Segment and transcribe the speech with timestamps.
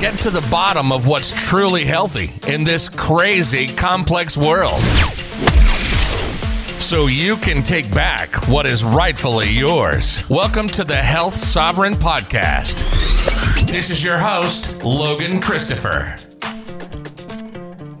[0.00, 4.80] get to the bottom of what's truly healthy in this crazy, complex world.
[6.80, 10.26] So you can take back what is rightfully yours.
[10.30, 12.78] Welcome to the Health Sovereign Podcast.
[13.66, 16.16] This is your host, Logan Christopher.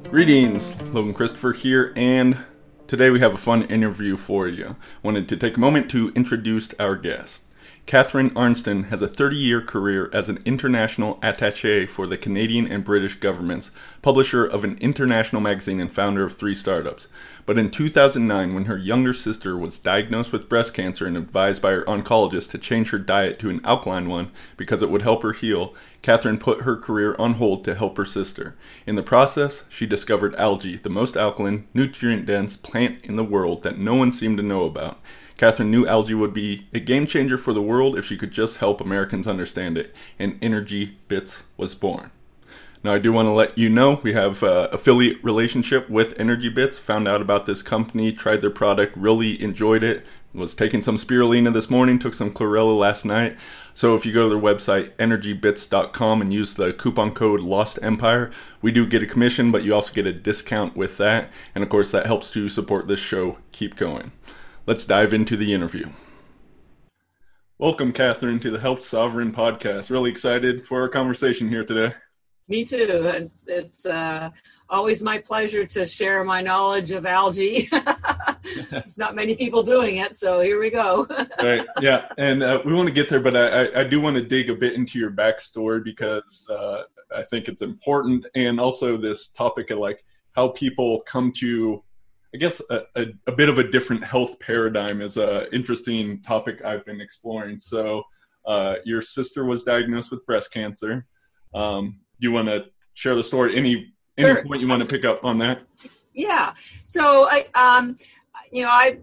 [0.08, 2.38] Greetings, Logan Christopher here, and
[2.86, 4.74] today we have a fun interview for you.
[5.02, 7.44] Wanted to take a moment to introduce our guest.
[7.90, 12.84] Catherine Arnston has a 30 year career as an international attache for the Canadian and
[12.84, 17.08] British governments, publisher of an international magazine, and founder of three startups.
[17.46, 21.72] But in 2009, when her younger sister was diagnosed with breast cancer and advised by
[21.72, 25.32] her oncologist to change her diet to an alkaline one because it would help her
[25.32, 28.54] heal, Catherine put her career on hold to help her sister.
[28.86, 33.64] In the process, she discovered algae, the most alkaline, nutrient dense plant in the world
[33.64, 35.00] that no one seemed to know about.
[35.40, 38.58] Catherine knew algae would be a game changer for the world if she could just
[38.58, 42.10] help Americans understand it, and Energy Bits was born.
[42.84, 46.50] Now, I do want to let you know we have an affiliate relationship with Energy
[46.50, 46.78] Bits.
[46.80, 50.04] Found out about this company, tried their product, really enjoyed it.
[50.34, 53.38] Was taking some spirulina this morning, took some chlorella last night.
[53.72, 58.30] So if you go to their website, energybits.com, and use the coupon code Lost Empire,
[58.60, 61.30] we do get a commission, but you also get a discount with that.
[61.54, 64.12] And of course, that helps to support this show keep going.
[64.70, 65.90] Let's dive into the interview.
[67.58, 69.90] Welcome, Catherine, to the Health Sovereign podcast.
[69.90, 71.92] Really excited for our conversation here today.
[72.46, 72.86] Me too.
[72.88, 74.30] It's, it's uh,
[74.68, 77.68] always my pleasure to share my knowledge of algae.
[78.70, 81.04] There's not many people doing it, so here we go.
[81.42, 81.66] right.
[81.80, 84.50] Yeah, and uh, we want to get there, but I, I do want to dig
[84.50, 89.72] a bit into your backstory because uh, I think it's important, and also this topic
[89.72, 90.04] of like
[90.36, 91.82] how people come to
[92.34, 96.64] I guess a, a, a, bit of a different health paradigm is an interesting topic
[96.64, 97.58] I've been exploring.
[97.58, 98.04] So,
[98.46, 101.06] uh, your sister was diagnosed with breast cancer.
[101.54, 103.56] Um, do you want to share the story?
[103.56, 104.44] Any any sure.
[104.44, 105.62] point you want to pick up on that?
[106.14, 106.54] Yeah.
[106.76, 107.96] So I, um,
[108.50, 108.98] you know, I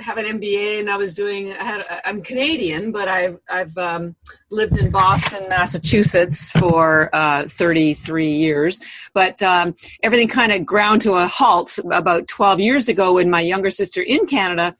[0.00, 4.16] have an MBA and I was doing, I had, I'm Canadian, but I've, I've um,
[4.50, 8.80] lived in Boston, Massachusetts for uh, 33 years.
[9.12, 13.40] But um, everything kind of ground to a halt about 12 years ago when my
[13.40, 14.72] younger sister in Canada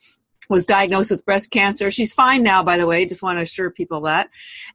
[0.49, 1.89] was diagnosed with breast cancer.
[1.89, 4.29] She's fine now, by the way, just want to assure people that.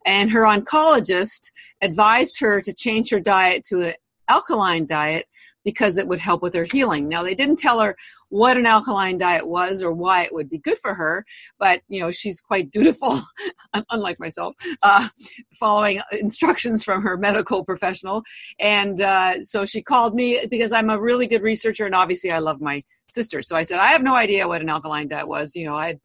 [0.06, 3.94] And her oncologist advised her to change her diet to an
[4.28, 5.26] alkaline diet
[5.64, 7.08] because it would help with her healing.
[7.08, 7.96] Now, they didn't tell her
[8.30, 11.24] what an alkaline diet was or why it would be good for her,
[11.58, 13.20] but you know, she's quite dutiful,
[13.90, 14.52] unlike myself,
[14.82, 15.08] uh,
[15.58, 18.22] following instructions from her medical professional.
[18.58, 22.38] And uh, so she called me because I'm a really good researcher, and obviously, I
[22.38, 22.80] love my
[23.10, 23.42] sister.
[23.42, 25.54] So I said, I have no idea what an alkaline diet was.
[25.54, 26.00] You know, I had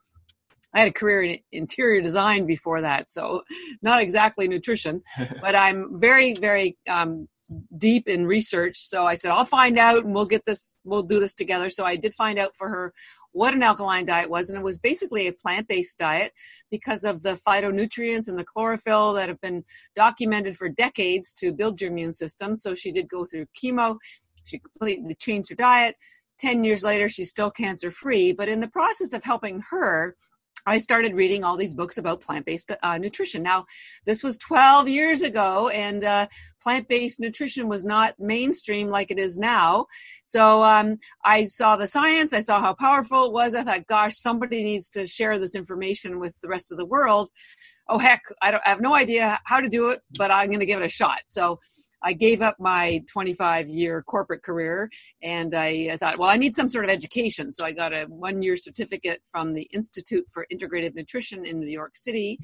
[0.76, 3.42] I had a career in interior design before that, so
[3.82, 5.00] not exactly nutrition,
[5.42, 7.28] but I'm very, very um,
[7.78, 8.78] deep in research.
[8.78, 11.70] So I said, I'll find out and we'll get this, we'll do this together.
[11.70, 12.94] So I did find out for her
[13.32, 14.50] what an alkaline diet was.
[14.50, 16.32] And it was basically a plant based diet
[16.72, 19.64] because of the phytonutrients and the chlorophyll that have been
[19.96, 22.56] documented for decades to build your immune system.
[22.56, 23.98] So she did go through chemo.
[24.46, 25.96] She completely changed her diet.
[26.40, 28.34] 10 years later, she's still cancer free.
[28.34, 30.16] But in the process of helping her,
[30.66, 33.44] I started reading all these books about plant based uh, nutrition.
[33.44, 33.66] Now,
[34.06, 36.28] this was 12 years ago, and uh,
[36.62, 39.88] plant based nutrition was not mainstream like it is now.
[40.24, 43.56] So um, I saw the science, I saw how powerful it was.
[43.56, 47.30] I thought, gosh, somebody needs to share this information with the rest of the world.
[47.90, 50.62] Oh, heck, I, don't, I have no idea how to do it, but I'm going
[50.62, 51.22] to give it a shot.
[51.26, 51.60] So
[52.04, 54.90] I gave up my 25 year corporate career
[55.22, 57.52] and I, I, thought, well, I need some sort of education.
[57.52, 61.68] So I got a one year certificate from the Institute for Integrative Nutrition in New
[61.68, 62.38] York City,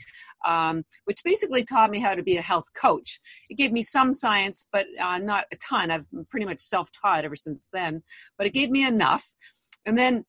[0.47, 3.19] um, which basically taught me how to be a health coach.
[3.49, 5.91] It gave me some science, but uh, not a ton.
[5.91, 8.01] I've pretty much self taught ever since then,
[8.37, 9.25] but it gave me enough.
[9.85, 10.25] And then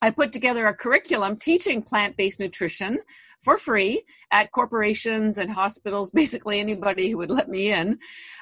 [0.00, 2.98] I put together a curriculum teaching plant based nutrition
[3.40, 7.98] for free at corporations and hospitals, basically anybody who would let me in.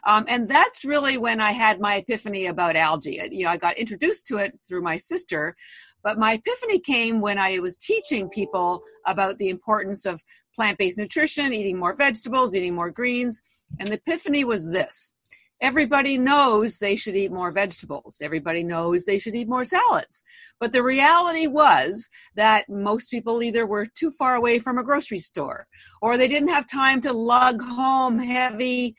[0.07, 3.21] Um, and that's really when I had my epiphany about algae.
[3.31, 5.57] You know, I got introduced to it through my sister,
[6.03, 10.23] but my epiphany came when I was teaching people about the importance of
[10.55, 13.41] plant based nutrition, eating more vegetables, eating more greens.
[13.81, 15.15] And the epiphany was this
[15.63, 18.19] Everybody knows they should eat more vegetables.
[18.23, 20.23] Everybody knows they should eat more salads.
[20.61, 25.19] But the reality was that most people either were too far away from a grocery
[25.19, 25.67] store
[26.03, 28.97] or they didn't have time to lug home heavy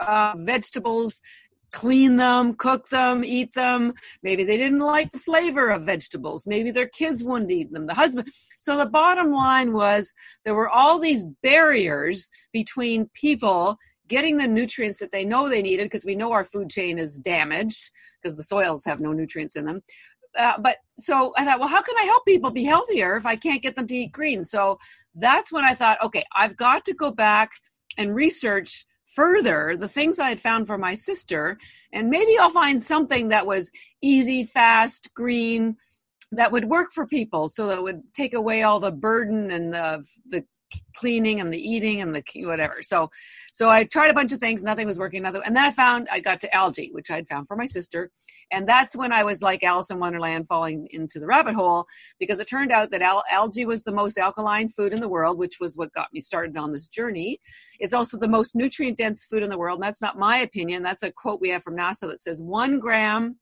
[0.00, 1.20] uh, vegetables
[1.72, 3.92] clean them, cook them, eat them.
[4.22, 6.46] Maybe they didn't like the flavor of vegetables.
[6.46, 8.28] Maybe their kids wouldn't eat them, the husband.
[8.58, 10.12] So the bottom line was
[10.44, 13.76] there were all these barriers between people
[14.08, 17.18] getting the nutrients that they know they needed because we know our food chain is
[17.18, 19.82] damaged because the soils have no nutrients in them.
[20.38, 23.36] Uh, but so I thought, well, how can I help people be healthier if I
[23.36, 24.44] can't get them to eat green?
[24.44, 24.78] So
[25.14, 27.50] that's when I thought, okay, I've got to go back
[27.96, 31.56] and research further the things I had found for my sister,
[31.92, 33.70] and maybe I'll find something that was
[34.02, 35.76] easy, fast, green,
[36.32, 37.48] that would work for people.
[37.48, 40.44] So that would take away all the burden and the the
[40.96, 42.82] cleaning and the eating and the whatever.
[42.82, 43.08] So
[43.52, 46.08] so i tried a bunch of things nothing was working nothing and then i found
[46.10, 48.10] i got to algae which i'd found for my sister.
[48.50, 51.86] And that's when i was like alice in wonderland falling into the rabbit hole
[52.18, 55.38] because it turned out that al- algae was the most alkaline food in the world
[55.38, 57.38] which was what got me started on this journey.
[57.78, 60.82] It's also the most nutrient dense food in the world and that's not my opinion.
[60.82, 63.36] That's a quote we have from nasa that says one gram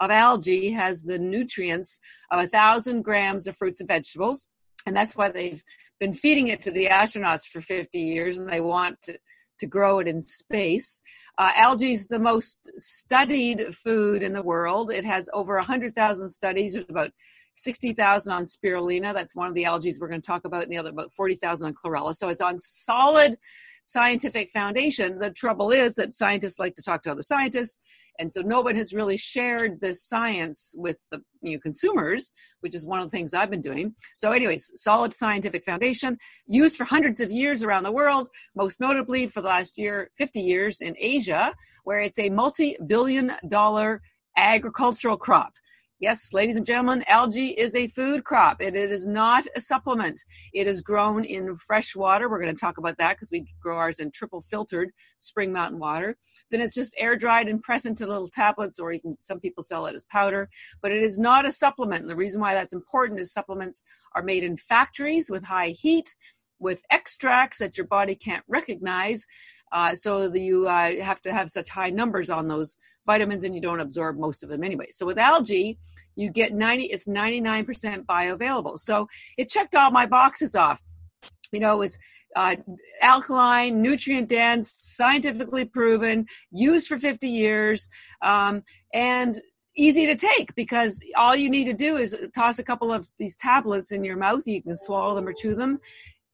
[0.00, 1.98] of algae has the nutrients
[2.30, 4.48] of a thousand grams of fruits and vegetables.
[4.86, 5.62] And that's why they've
[5.98, 9.18] been feeding it to the astronauts for 50 years and they want to,
[9.60, 11.00] to grow it in space.
[11.38, 14.90] Uh, algae is the most studied food in the world.
[14.90, 16.74] It has over 100,000 studies.
[16.74, 17.10] There's about
[17.56, 19.14] 60,000 on spirulina.
[19.14, 21.66] That's one of the algae we're going to talk about, and the other about 40,000
[21.66, 22.14] on chlorella.
[22.14, 23.36] So it's on solid
[23.84, 25.18] scientific foundation.
[25.18, 27.78] The trouble is that scientists like to talk to other scientists,
[28.18, 32.74] and so no one has really shared this science with the you know, consumers, which
[32.74, 33.94] is one of the things I've been doing.
[34.14, 39.28] So, anyways, solid scientific foundation used for hundreds of years around the world, most notably
[39.28, 41.54] for the last year, 50 years in Asia,
[41.84, 44.02] where it's a multi-billion dollar
[44.36, 45.52] agricultural crop.
[45.98, 48.60] Yes, ladies and gentlemen, algae is a food crop.
[48.60, 50.22] It, is not a supplement.
[50.52, 52.28] It is grown in fresh water.
[52.28, 55.78] We're going to talk about that because we grow ours in triple filtered spring mountain
[55.78, 56.18] water.
[56.50, 59.86] Then it's just air dried and pressed into little tablets, or even some people sell
[59.86, 60.50] it as powder.
[60.82, 62.02] But it is not a supplement.
[62.02, 63.82] And the reason why that's important is supplements
[64.14, 66.14] are made in factories with high heat
[66.58, 69.24] with extracts that your body can't recognize.
[69.72, 72.76] Uh, so you uh, have to have such high numbers on those
[73.06, 74.86] vitamins and you don't absorb most of them anyway.
[74.90, 75.78] So with algae,
[76.14, 78.78] you get 90, it's 99% bioavailable.
[78.78, 80.80] So it checked all my boxes off.
[81.52, 81.98] You know, it was
[82.34, 82.56] uh,
[83.00, 87.88] alkaline, nutrient dense, scientifically proven, used for 50 years,
[88.22, 88.62] um,
[88.92, 89.40] and
[89.76, 93.36] easy to take because all you need to do is toss a couple of these
[93.36, 94.46] tablets in your mouth.
[94.46, 95.78] You can swallow them or chew them,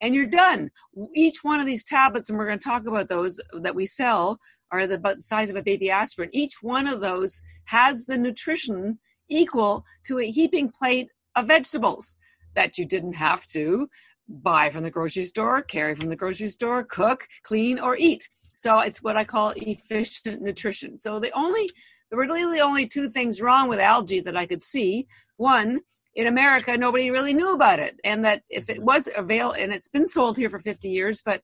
[0.02, 0.70] and you're done.
[1.14, 4.38] Each one of these tablets, and we're going to talk about those that we sell,
[4.70, 6.28] are the, about the size of a baby aspirin.
[6.32, 8.98] Each one of those has the nutrition
[9.30, 12.16] equal to a heaping plate of vegetables
[12.54, 13.88] that you didn't have to
[14.28, 18.28] buy from the grocery store, carry from the grocery store, cook, clean, or eat.
[18.56, 20.98] So it's what I call efficient nutrition.
[20.98, 21.70] So the only
[22.10, 25.06] there were really only two things wrong with algae that I could see.
[25.38, 25.80] One,
[26.14, 27.98] in America, nobody really knew about it.
[28.04, 31.42] And that if it was available, and it's been sold here for 50 years, but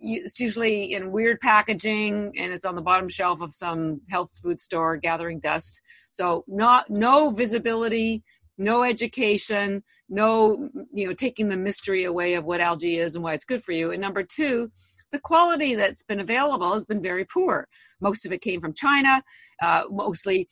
[0.00, 4.60] it's usually in weird packaging and it's on the bottom shelf of some health food
[4.60, 5.82] store gathering dust.
[6.08, 8.22] So not no visibility,
[8.58, 13.34] no education, no you know taking the mystery away of what algae is and why
[13.34, 13.90] it's good for you.
[13.90, 14.70] And number two,
[15.10, 17.66] the quality that's been available has been very poor.
[18.00, 19.22] Most of it came from China,
[19.62, 20.48] uh, mostly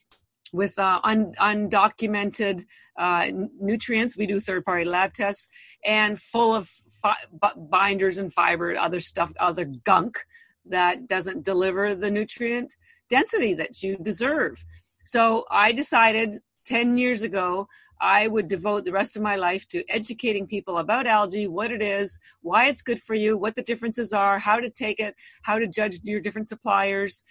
[0.52, 2.64] with uh, un- undocumented
[2.98, 3.26] uh,
[3.60, 4.16] nutrients.
[4.16, 5.48] We do third party lab tests
[5.84, 6.70] and full of
[7.02, 10.24] fi- binders and fiber, other stuff, other gunk
[10.64, 12.76] that doesn't deliver the nutrient
[13.08, 14.64] density that you deserve.
[15.04, 17.68] So I decided 10 years ago
[18.00, 21.82] I would devote the rest of my life to educating people about algae, what it
[21.82, 25.58] is, why it's good for you, what the differences are, how to take it, how
[25.58, 27.24] to judge your different suppliers,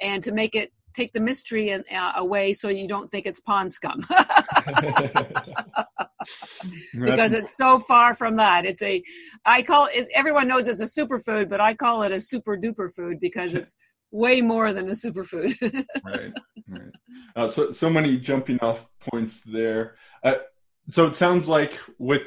[0.00, 3.40] and to make it take the mystery and, uh, away so you don't think it's
[3.40, 4.04] pond scum.
[6.94, 8.64] Because it's so far from that.
[8.64, 9.02] It's a
[9.44, 12.88] i call it everyone knows it's a superfood but i call it a super duper
[12.94, 13.76] food because it's
[14.12, 15.52] way more than a superfood.
[16.04, 16.32] Right
[16.68, 16.92] right.
[17.34, 19.96] Uh, so so many jumping off points there.
[20.22, 20.34] Uh,
[20.90, 22.22] so it sounds like with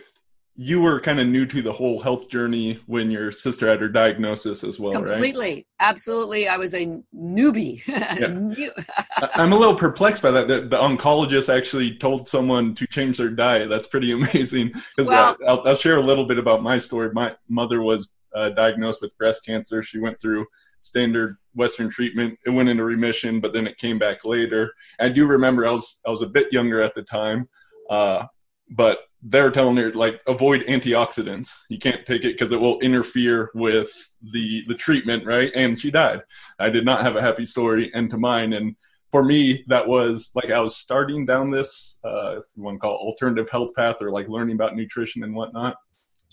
[0.58, 3.90] you were kind of new to the whole health journey when your sister had her
[3.90, 5.12] diagnosis as well, Completely.
[5.12, 5.34] right?
[5.34, 5.68] Completely.
[5.82, 6.48] Absolutely.
[6.48, 7.82] I was a newbie.
[8.16, 8.70] Yeah.
[9.36, 10.48] I'm a little perplexed by that.
[10.48, 13.70] The, the, oncologist actually told someone to change their diet.
[13.70, 14.70] That's pretty amazing.
[14.70, 17.10] Because uh, well, I'll, I'll, share a little bit about my story.
[17.12, 19.84] My mother was uh, diagnosed with breast cancer.
[19.84, 20.46] She went through
[20.80, 22.38] standard Western treatment.
[22.46, 24.74] It went into remission, but then it came back later.
[25.00, 27.50] I do remember I was I was a bit younger at the time,
[27.90, 28.26] uh,
[28.70, 31.64] but they're telling her like avoid antioxidants.
[31.70, 33.92] You can't take it because it will interfere with
[34.22, 35.52] the the treatment, right?
[35.56, 36.22] And she died.
[36.60, 38.76] I did not have a happy story end to mine, and
[39.12, 42.80] for me that was like I was starting down this uh, if you want to
[42.80, 45.78] call it alternative health path or like learning about nutrition and whatnot.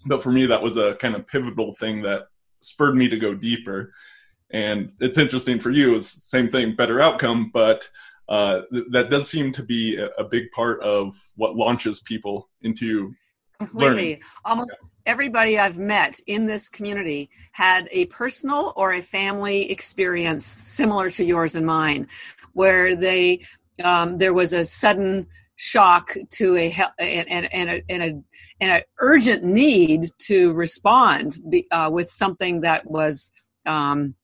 [0.05, 2.23] But for me, that was a kind of pivotal thing that
[2.61, 3.93] spurred me to go deeper.
[4.53, 7.89] And it's interesting for you, it's same thing, better outcome, but
[8.33, 12.49] uh, th- that does seem to be a, a, big part of what launches people
[12.62, 13.12] into
[13.59, 13.89] completely.
[13.91, 14.21] Learning.
[14.47, 14.89] Almost yeah.
[15.05, 21.25] everybody I've met in this community had a personal or a family experience similar to
[21.25, 22.09] yours and mine,
[22.55, 23.41] where they
[23.85, 28.07] um, there was a sudden shock to a and and, and a and a
[28.62, 33.31] and an urgent need to respond be, uh, with something that was
[33.67, 34.15] um,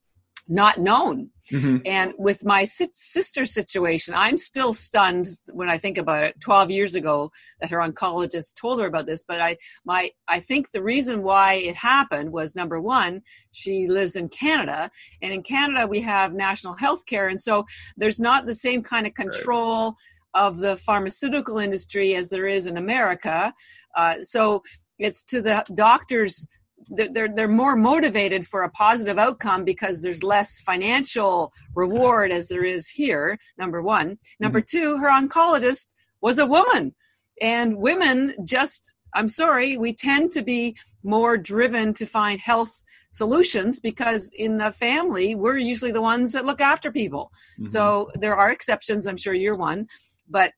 [0.48, 1.30] not known.
[1.52, 1.78] Mm-hmm.
[1.84, 6.40] And with my sister situation, I'm still stunned when I think about it.
[6.40, 9.22] 12 years ago, that her oncologist told her about this.
[9.22, 14.16] But I, my, I think the reason why it happened was number one, she lives
[14.16, 14.90] in Canada,
[15.22, 17.64] and in Canada we have national health care, and so
[17.96, 19.86] there's not the same kind of control.
[19.86, 19.94] Right.
[20.34, 23.52] Of the pharmaceutical industry as there is in America.
[23.96, 24.62] Uh, so
[24.98, 26.46] it's to the doctors
[26.90, 32.64] they're they're more motivated for a positive outcome because there's less financial reward as there
[32.64, 34.18] is here number one.
[34.40, 34.78] Number mm-hmm.
[34.78, 36.94] two her oncologist was a woman.
[37.40, 42.82] And women just i'm sorry we tend to be more driven to find health
[43.12, 47.30] solutions because in the family we're usually the ones that look after people.
[47.54, 47.66] Mm-hmm.
[47.66, 49.06] so there are exceptions.
[49.06, 49.86] I'm sure you're one.
[50.28, 50.52] But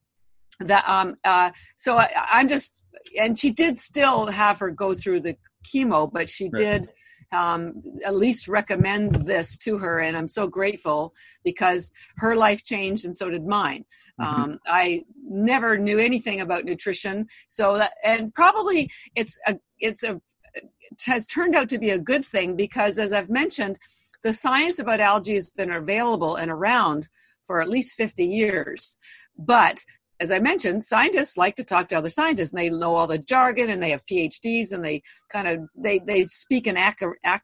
[0.59, 2.83] that um uh so I, i'm just
[3.19, 6.55] and she did still have her go through the chemo, but she right.
[6.55, 6.89] did
[7.31, 11.13] um, at least recommend this to her, and I'm so grateful
[11.43, 13.85] because her life changed and so did mine.
[14.19, 14.41] Mm-hmm.
[14.41, 20.19] Um, I never knew anything about nutrition, so that and probably it's a it's a
[20.53, 20.65] it
[21.05, 23.79] has turned out to be a good thing because, as I've mentioned,
[24.23, 27.07] the science about algae has been available and around
[27.47, 28.97] for at least 50 years.
[29.37, 29.83] But
[30.21, 33.17] as I mentioned, scientists like to talk to other scientists, and they know all the
[33.17, 37.41] jargon, and they have PhDs, and they kind of they they speak in ac- ac-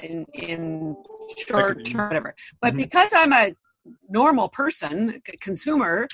[0.00, 0.96] in, in
[1.36, 2.34] short term, whatever.
[2.62, 2.78] But mm-hmm.
[2.78, 3.52] because I'm a
[4.08, 6.06] normal person, a consumer,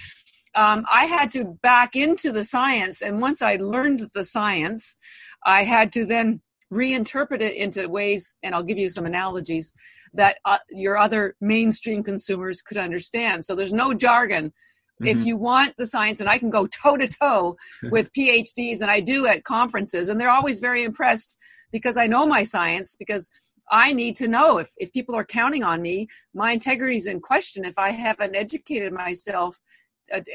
[0.55, 4.97] um, I had to back into the science, and once I learned the science,
[5.45, 6.41] I had to then
[6.73, 9.75] reinterpret it into ways, and I'll give you some analogies
[10.15, 13.45] that uh, your other mainstream consumers could understand.
[13.45, 14.53] So there's no jargon
[15.01, 15.19] Mm-hmm.
[15.19, 17.57] If you want the science, and I can go toe to toe
[17.91, 21.39] with PhDs, and I do at conferences, and they're always very impressed
[21.73, 23.31] because I know my science, because
[23.71, 27.21] I need to know if, if people are counting on me, my integrity is in
[27.21, 27.65] question.
[27.65, 29.59] If I haven't educated myself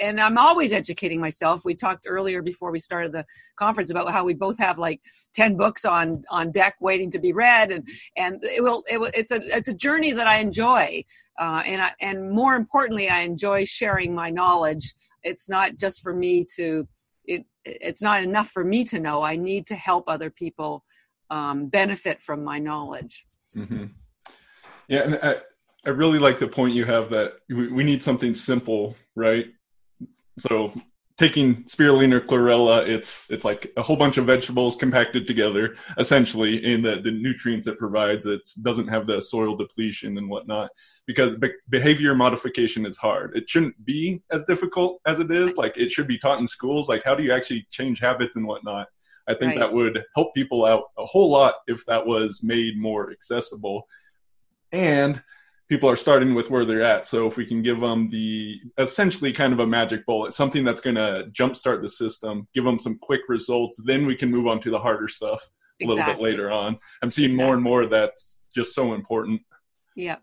[0.01, 1.65] and I'm always educating myself.
[1.65, 5.01] We talked earlier before we started the conference about how we both have like
[5.33, 9.11] ten books on on deck waiting to be read, and and it will, it will
[9.13, 11.03] it's a it's a journey that I enjoy
[11.37, 14.93] uh, and I, and more importantly, I enjoy sharing my knowledge.
[15.23, 16.87] It's not just for me to.
[17.25, 19.23] It, it's not enough for me to know.
[19.23, 20.83] I need to help other people
[21.31, 23.25] um, benefit from my knowledge.
[23.57, 23.85] Mm-hmm.
[24.87, 25.37] Yeah, and I,
[25.85, 29.47] I really like the point you have that we, we need something simple, right?
[30.39, 30.73] So
[31.17, 36.73] taking spirulina or chlorella it's it's like a whole bunch of vegetables compacted together essentially
[36.73, 38.25] in the, the nutrients it provides.
[38.25, 40.71] It doesn't have the soil depletion and whatnot
[41.07, 43.35] because be- behavior modification is hard.
[43.35, 45.55] It shouldn't be as difficult as it is.
[45.55, 46.89] Like it should be taught in schools.
[46.89, 48.87] Like how do you actually change habits and whatnot?
[49.27, 49.59] I think right.
[49.59, 53.87] that would help people out a whole lot if that was made more accessible.
[54.71, 55.23] And
[55.67, 57.07] people are starting with where they're at.
[57.07, 60.81] So if we can give them the essentially kind of a magic bullet, something that's
[60.81, 64.59] going to jumpstart the system, give them some quick results, then we can move on
[64.61, 65.47] to the harder stuff
[65.81, 66.77] a little bit later on.
[67.01, 67.45] I'm seeing exactly.
[67.45, 69.41] more and more that's just so important.
[69.95, 70.17] Yeah.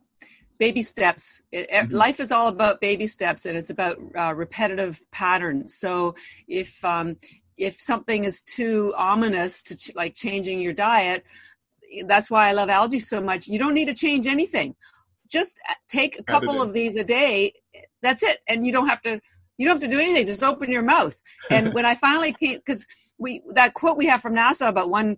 [0.59, 1.43] Baby steps.
[1.51, 1.93] It, mm-hmm.
[1.93, 5.75] Life is all about baby steps, and it's about uh, repetitive patterns.
[5.75, 6.15] So,
[6.47, 7.17] if um,
[7.57, 11.25] if something is too ominous to ch- like changing your diet,
[12.07, 13.49] that's why I love algae so much.
[13.49, 14.77] You don't need to change anything
[15.33, 17.53] just uh, take a couple of these a day.
[18.03, 19.21] That's it, and you don't have to.
[19.59, 20.27] You don't have to do anything.
[20.27, 21.21] Just open your mouth.
[21.51, 22.87] And when I finally came, because
[23.19, 25.17] we that quote we have from NASA about one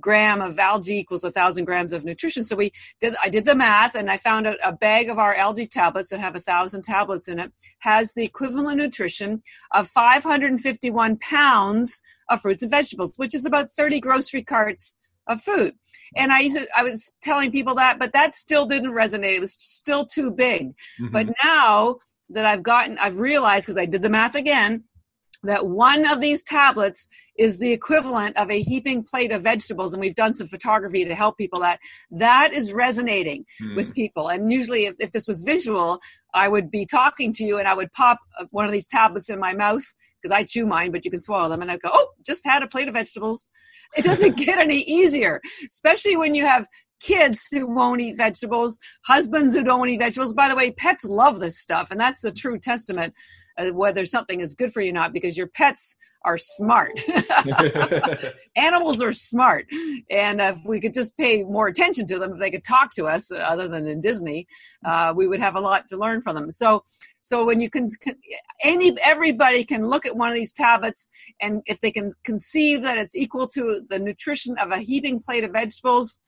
[0.00, 2.42] gram of algae equals a thousand grams of nutrition.
[2.42, 3.14] So we did.
[3.22, 6.20] I did the math, and I found a, a bag of our algae tablets that
[6.20, 9.42] have a thousand tablets in it has the equivalent nutrition
[9.72, 15.74] of 551 pounds of fruits and vegetables, which is about 30 grocery carts of food.
[16.16, 19.36] And I used to, I was telling people that, but that still didn't resonate.
[19.36, 20.68] It was still too big.
[21.00, 21.12] Mm-hmm.
[21.12, 21.96] But now
[22.30, 24.84] that I've gotten, I've realized because I did the math again,
[25.44, 27.06] that one of these tablets
[27.38, 31.14] is the equivalent of a heaping plate of vegetables and we've done some photography to
[31.14, 31.78] help people that
[32.10, 33.76] that is resonating mm.
[33.76, 35.98] with people and usually if, if this was visual
[36.32, 38.18] i would be talking to you and i would pop
[38.52, 39.84] one of these tablets in my mouth
[40.22, 42.62] because i chew mine but you can swallow them and i go oh just had
[42.62, 43.48] a plate of vegetables
[43.96, 46.66] it doesn't get any easier, especially when you have
[47.00, 50.34] kids who won't eat vegetables, husbands who don't eat vegetables.
[50.34, 53.14] By the way, pets love this stuff, and that's the true testament
[53.58, 56.98] uh, whether something is good for you or not because your pets are smart.
[58.56, 59.66] Animals are smart.
[60.10, 63.04] And if we could just pay more attention to them, if they could talk to
[63.04, 64.46] us, uh, other than in Disney,
[64.84, 66.50] uh, we would have a lot to learn from them.
[66.50, 66.82] So,
[67.20, 68.14] so when you can, can,
[68.62, 71.08] any everybody can look at one of these tablets,
[71.40, 75.44] and if they can conceive that it's equal to the nutrition of a heaping plate
[75.44, 76.20] of vegetables,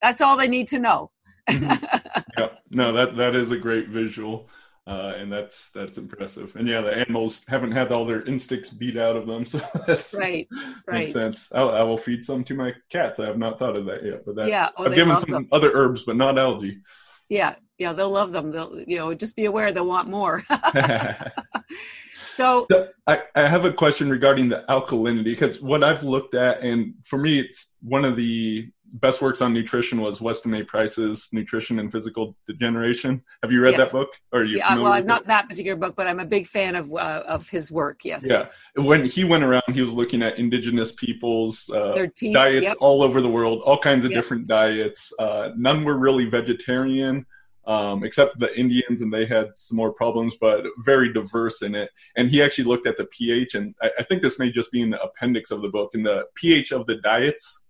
[0.00, 1.10] that's all they need to know.
[1.48, 1.84] mm-hmm.
[2.38, 4.48] Yeah, no, that that is a great visual.
[4.90, 6.56] Uh, and that's that's impressive.
[6.56, 10.12] And yeah, the animals haven't had all their instincts beat out of them, so that's
[10.14, 10.48] right.
[10.84, 11.00] Right.
[11.00, 11.48] Makes sense.
[11.54, 13.20] I'll, I will feed some to my cats.
[13.20, 15.48] I have not thought of that yet, but that, yeah, oh, I've given some them.
[15.52, 16.80] other herbs, but not algae.
[17.28, 18.50] Yeah, yeah, they'll love them.
[18.50, 20.42] They'll, you know, just be aware they'll want more.
[22.40, 26.62] so, so I, I have a question regarding the alkalinity because what I've looked at,
[26.62, 30.64] and for me, it's one of the best works on nutrition was Weston A.
[30.64, 33.22] Price's Nutrition and Physical Degeneration.
[33.42, 33.78] Have you read yes.
[33.78, 34.08] that book?
[34.32, 35.26] Or you yeah, well, not it?
[35.28, 38.04] that particular book, but I'm a big fan of uh, of his work.
[38.04, 38.26] Yes.
[38.26, 38.46] Yeah.
[38.76, 42.76] When he went around, he was looking at indigenous peoples' uh, teeth, diets yep.
[42.80, 44.18] all over the world, all kinds of yep.
[44.18, 45.12] different diets.
[45.18, 47.26] Uh, none were really vegetarian.
[47.66, 51.90] Um, except the Indians, and they had some more problems, but very diverse in it.
[52.16, 54.80] And he actually looked at the pH, and I, I think this may just be
[54.80, 55.90] in the appendix of the book.
[55.94, 57.66] And the pH of the diets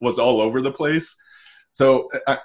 [0.00, 1.14] was all over the place.
[1.72, 2.38] So I,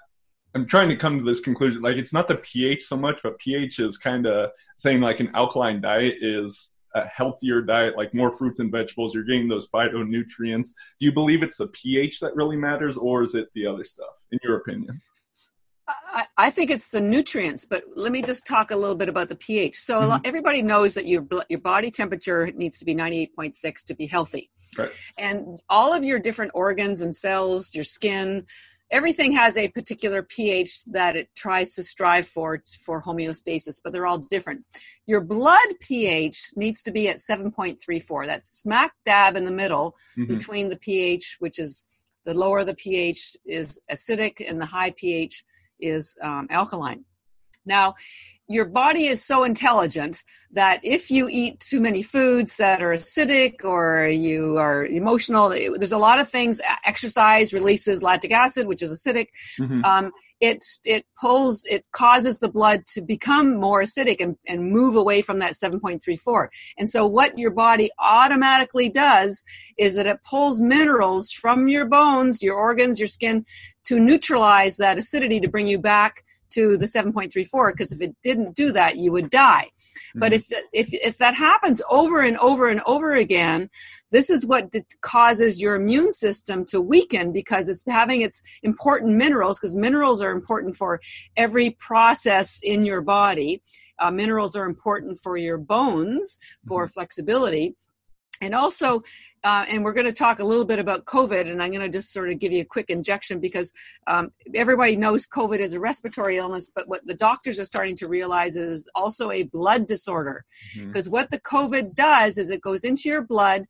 [0.54, 1.82] I'm trying to come to this conclusion.
[1.82, 5.32] Like, it's not the pH so much, but pH is kind of saying like an
[5.34, 9.16] alkaline diet is a healthier diet, like more fruits and vegetables.
[9.16, 10.70] You're getting those phytonutrients.
[11.00, 14.16] Do you believe it's the pH that really matters, or is it the other stuff,
[14.32, 15.00] in your opinion?
[16.14, 19.30] I, I think it's the nutrients, but let me just talk a little bit about
[19.30, 19.78] the pH.
[19.78, 20.22] So mm-hmm.
[20.24, 24.50] everybody knows that your your body temperature needs to be 98.6 to be healthy.
[24.78, 24.92] Right.
[25.18, 28.46] And all of your different organs and cells, your skin,
[28.92, 34.08] everything has a particular pH that it tries to strive for for homeostasis, but they're
[34.08, 34.66] all different.
[35.06, 38.26] Your blood pH needs to be at 7.34.
[38.26, 40.32] That's smack dab in the middle mm-hmm.
[40.32, 41.84] between the pH, which is
[42.26, 45.44] the lower the pH is acidic and the high pH
[45.80, 47.04] is um, alkaline.
[47.66, 47.96] Now,
[48.50, 53.64] your body is so intelligent that if you eat too many foods that are acidic
[53.64, 56.60] or you are emotional, there's a lot of things.
[56.86, 59.28] Exercise releases lactic acid, which is acidic.
[59.60, 59.86] Mm-hmm.
[59.86, 64.96] Um, it it pulls it causes the blood to become more acidic and, and move
[64.96, 69.44] away from that 7.34 and so what your body automatically does
[69.78, 73.46] is that it pulls minerals from your bones your organs your skin
[73.84, 78.56] to neutralize that acidity to bring you back to the 7.34 because if it didn't
[78.56, 80.20] do that you would die mm-hmm.
[80.20, 83.70] but if, if if that happens over and over and over again
[84.12, 89.60] this is what causes your immune system to weaken because it's having its important minerals
[89.60, 91.00] because minerals are important for
[91.38, 93.62] every process in your body
[94.00, 96.92] uh, minerals are important for your bones for mm-hmm.
[96.94, 97.76] flexibility
[98.42, 99.02] and also
[99.44, 101.90] uh, and we're going to talk a little bit about covid and i'm going to
[101.90, 103.72] just sort of give you a quick injection because
[104.08, 108.08] um, everybody knows covid is a respiratory illness but what the doctors are starting to
[108.08, 110.44] realize is also a blood disorder
[110.86, 111.14] because mm-hmm.
[111.14, 113.66] what the covid does is it goes into your blood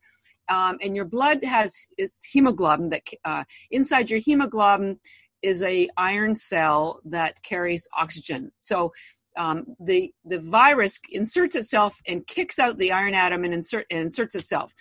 [0.48, 4.98] um, and your blood has is hemoglobin that uh, inside your hemoglobin
[5.42, 8.92] is a iron cell that carries oxygen so
[9.36, 14.00] um, the the virus inserts itself and kicks out the iron atom and, insert, and
[14.00, 14.74] inserts itself.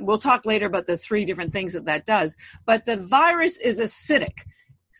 [0.00, 2.36] We'll talk later about the three different things that that does.
[2.66, 4.42] But the virus is acidic.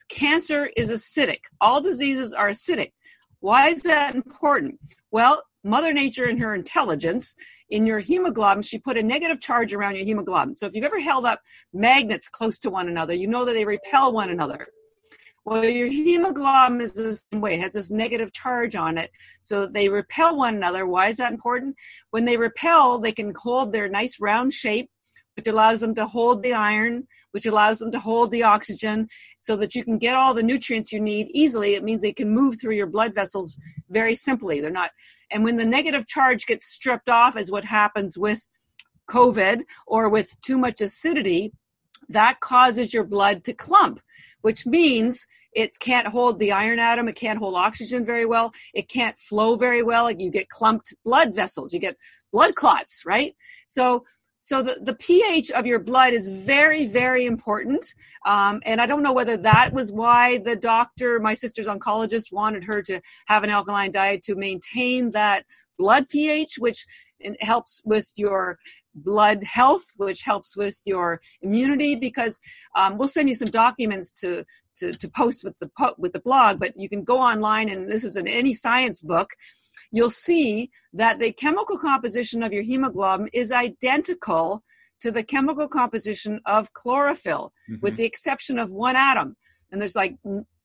[0.09, 1.40] Cancer is acidic.
[1.61, 2.92] All diseases are acidic.
[3.40, 4.80] Why is that important?
[5.11, 7.35] Well, Mother Nature, and her intelligence,
[7.70, 10.54] in your hemoglobin, she put a negative charge around your hemoglobin.
[10.54, 11.40] So if you've ever held up
[11.72, 14.66] magnets close to one another, you know that they repel one another.
[15.46, 19.11] Well, your hemoglobin is the same way, it has this negative charge on it,
[19.42, 20.87] so they repel one another.
[20.87, 21.76] Why is that important?
[22.11, 24.88] When they repel, they can hold their nice round shape,
[25.37, 29.07] which allows them to hold the iron, which allows them to hold the oxygen,
[29.38, 31.74] so that you can get all the nutrients you need easily.
[31.74, 33.59] It means they can move through your blood vessels
[33.90, 34.61] very simply.
[34.61, 34.92] They're not,
[35.30, 38.48] and when the negative charge gets stripped off, is what happens with
[39.11, 41.52] COVID or with too much acidity,
[42.09, 44.01] that causes your blood to clump
[44.43, 48.88] which means it can't hold the iron atom it can't hold oxygen very well it
[48.88, 51.97] can't flow very well you get clumped blood vessels you get
[52.33, 53.35] blood clots right
[53.67, 54.05] so
[54.45, 57.95] so the, the pH of your blood is very, very important.
[58.27, 62.62] Um, and I don't know whether that was why the doctor, my sister's oncologist, wanted
[62.64, 65.47] her to have an alkaline diet to maintain that
[65.79, 66.85] blood pH, which
[67.20, 68.59] it helps with your
[68.94, 71.94] blood health, which helps with your immunity.
[71.94, 72.40] Because
[72.77, 74.44] um, we'll send you some documents to,
[74.77, 78.05] to to post with the with the blog, but you can go online and this
[78.05, 79.31] is in any science book.
[79.90, 84.64] You'll see that the chemical composition of your hemoglobin is identical
[85.00, 87.81] to the chemical composition of chlorophyll, mm-hmm.
[87.83, 89.37] with the exception of one atom.
[89.70, 90.16] And there's like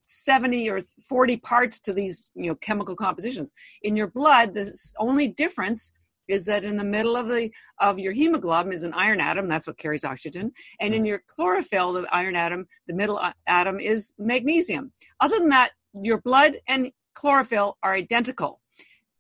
[0.10, 3.52] 70 or 40 parts to these you know chemical compositions
[3.84, 5.92] in your blood the only difference
[6.30, 9.68] is that in the middle of the of your hemoglobin is an iron atom that's
[9.68, 14.92] what carries oxygen and in your chlorophyll the iron atom the middle atom is magnesium.
[15.20, 18.62] Other than that your blood and chlorophyll are identical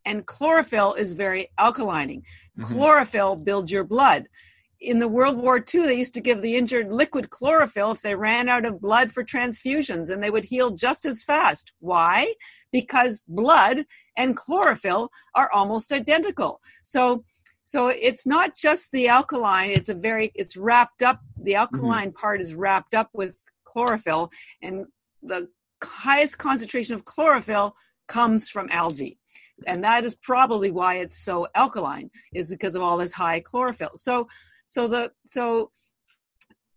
[0.05, 2.63] and chlorophyll is very alkalining mm-hmm.
[2.63, 4.27] chlorophyll builds your blood
[4.81, 8.15] in the World War II, they used to give the injured liquid chlorophyll if they
[8.15, 11.73] ran out of blood for transfusions, and they would heal just as fast.
[11.79, 12.33] Why?
[12.71, 16.61] Because blood and chlorophyll are almost identical.
[16.83, 17.25] So,
[17.65, 21.19] so it's not just the alkaline; it's a very it's wrapped up.
[21.43, 21.59] The mm-hmm.
[21.59, 22.21] alkaline mm-hmm.
[22.21, 24.85] part is wrapped up with chlorophyll, and
[25.21, 25.49] the
[25.83, 27.75] highest concentration of chlorophyll
[28.07, 29.19] comes from algae
[29.67, 33.91] and that is probably why it's so alkaline is because of all this high chlorophyll
[33.93, 34.27] so
[34.69, 35.71] so the so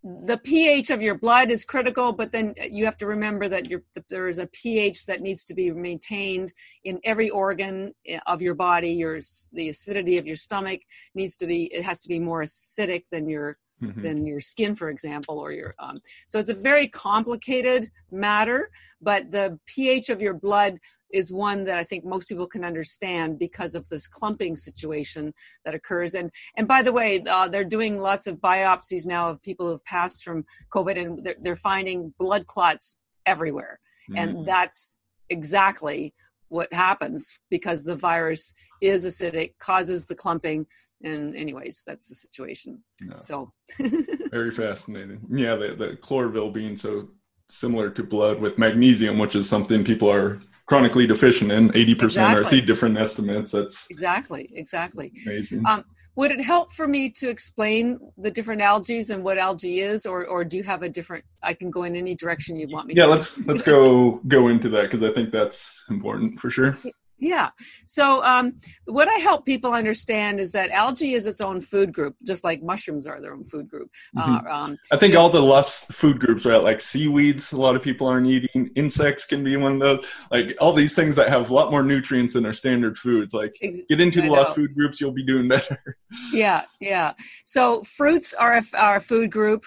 [0.03, 3.69] the pH of your blood is critical, but then you have to remember that
[4.09, 6.53] there is a pH that needs to be maintained
[6.85, 8.93] in every organ eh, of your body.
[8.93, 9.21] Your
[9.53, 10.81] the acidity of your stomach
[11.15, 14.03] needs to be it has to be more acidic than your mm-hmm.
[14.03, 15.97] than your skin, for example, or your um.
[16.27, 20.79] So it's a very complicated matter, but the pH of your blood
[21.13, 25.33] is one that I think most people can understand because of this clumping situation
[25.65, 26.15] that occurs.
[26.15, 29.85] And and by the way, uh, they're doing lots of biopsies now of people who've
[29.85, 33.79] passed from COVID, and they're, they're finding blood clots everywhere,
[34.11, 34.19] mm-hmm.
[34.19, 36.15] and that's exactly
[36.53, 40.67] what happens because the virus is acidic, causes the clumping.
[41.03, 42.85] And anyways, that's the situation.
[43.01, 43.17] No.
[43.19, 43.53] So
[44.31, 45.21] very fascinating.
[45.31, 47.09] Yeah, the, the chlorophyll being so
[47.49, 52.41] similar to blood with magnesium, which is something people are chronically deficient in 80% exactly.
[52.41, 57.31] or see different estimates that's exactly exactly amazing um, would it help for me to
[57.31, 61.25] explain the different algae and what algae is or or do you have a different
[61.43, 63.01] i can go in any direction you want me to?
[63.01, 63.13] yeah to.
[63.13, 66.79] let's let's go go into that because i think that's important for sure
[67.23, 67.51] yeah.
[67.87, 68.55] So, um,
[68.87, 72.63] what I help people understand is that algae is its own food group, just like
[72.63, 73.91] mushrooms are their own food group.
[74.17, 74.47] Mm-hmm.
[74.47, 76.63] Uh, um, I think all the lust food groups right?
[76.63, 77.53] like seaweeds.
[77.53, 78.71] A lot of people aren't eating.
[78.75, 80.07] Insects can be one of those.
[80.33, 83.33] Like all these things that have a lot more nutrients than our standard foods.
[83.33, 85.79] Like get into the lost food groups, you'll be doing better.
[86.33, 87.13] yeah, yeah.
[87.45, 89.65] So fruits are a, are a food group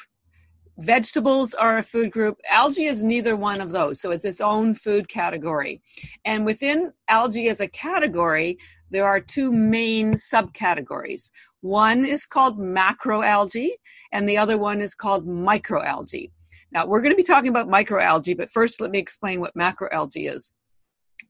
[0.78, 2.38] vegetables are a food group.
[2.50, 5.82] Algae is neither one of those so it's its own food category.
[6.26, 8.58] And within algae as a category
[8.92, 11.32] there are two main subcategories.
[11.62, 13.72] One is called macroalgae
[14.12, 16.32] and the other one is called microalgae.
[16.72, 20.34] Now we're going to be talking about microalgae but first let me explain what macroalgae
[20.34, 20.52] is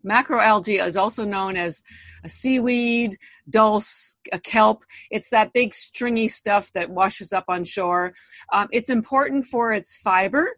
[0.05, 1.81] Macroalgae is also known as
[2.23, 3.17] a seaweed,
[3.49, 4.83] dulse, a kelp.
[5.11, 8.13] It's that big stringy stuff that washes up on shore.
[8.53, 10.57] Um, it's important for its fiber,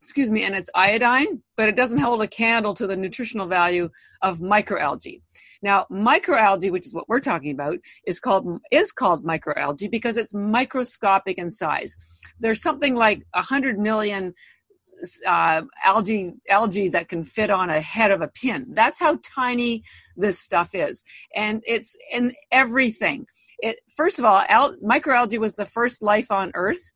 [0.00, 3.88] excuse me, and its iodine, but it doesn't hold a candle to the nutritional value
[4.22, 5.20] of microalgae.
[5.62, 10.34] Now, microalgae, which is what we're talking about, is called is called microalgae because it's
[10.34, 11.96] microscopic in size.
[12.38, 14.34] There's something like 100 million
[15.26, 18.66] uh, algae algae that can fit on a head of a pin.
[18.70, 19.82] That's how tiny
[20.16, 21.04] this stuff is,
[21.34, 23.26] and it's in everything.
[23.58, 26.92] It first of all, al- microalgae was the first life on Earth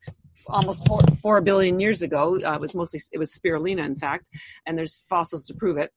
[0.47, 2.39] almost four, four billion years ago.
[2.43, 4.29] Uh, it was mostly it was spirulina, in fact,
[4.65, 5.91] and there's fossils to prove it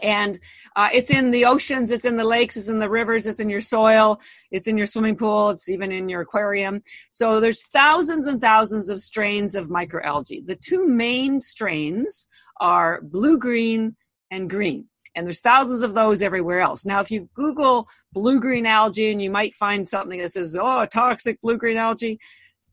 [0.00, 0.38] and
[0.76, 3.50] uh, it's in the oceans it's in the lakes it's in the rivers it's in
[3.50, 4.18] your soil
[4.50, 6.82] it's in your swimming pool it's even in your aquarium.
[7.10, 10.46] So there's thousands and thousands of strains of microalgae.
[10.46, 12.26] The two main strains
[12.60, 13.96] are blue green
[14.30, 14.86] and green.
[15.14, 16.86] And there's thousands of those everywhere else.
[16.86, 20.86] Now if you google blue green algae and you might find something that says oh
[20.86, 22.18] toxic blue green algae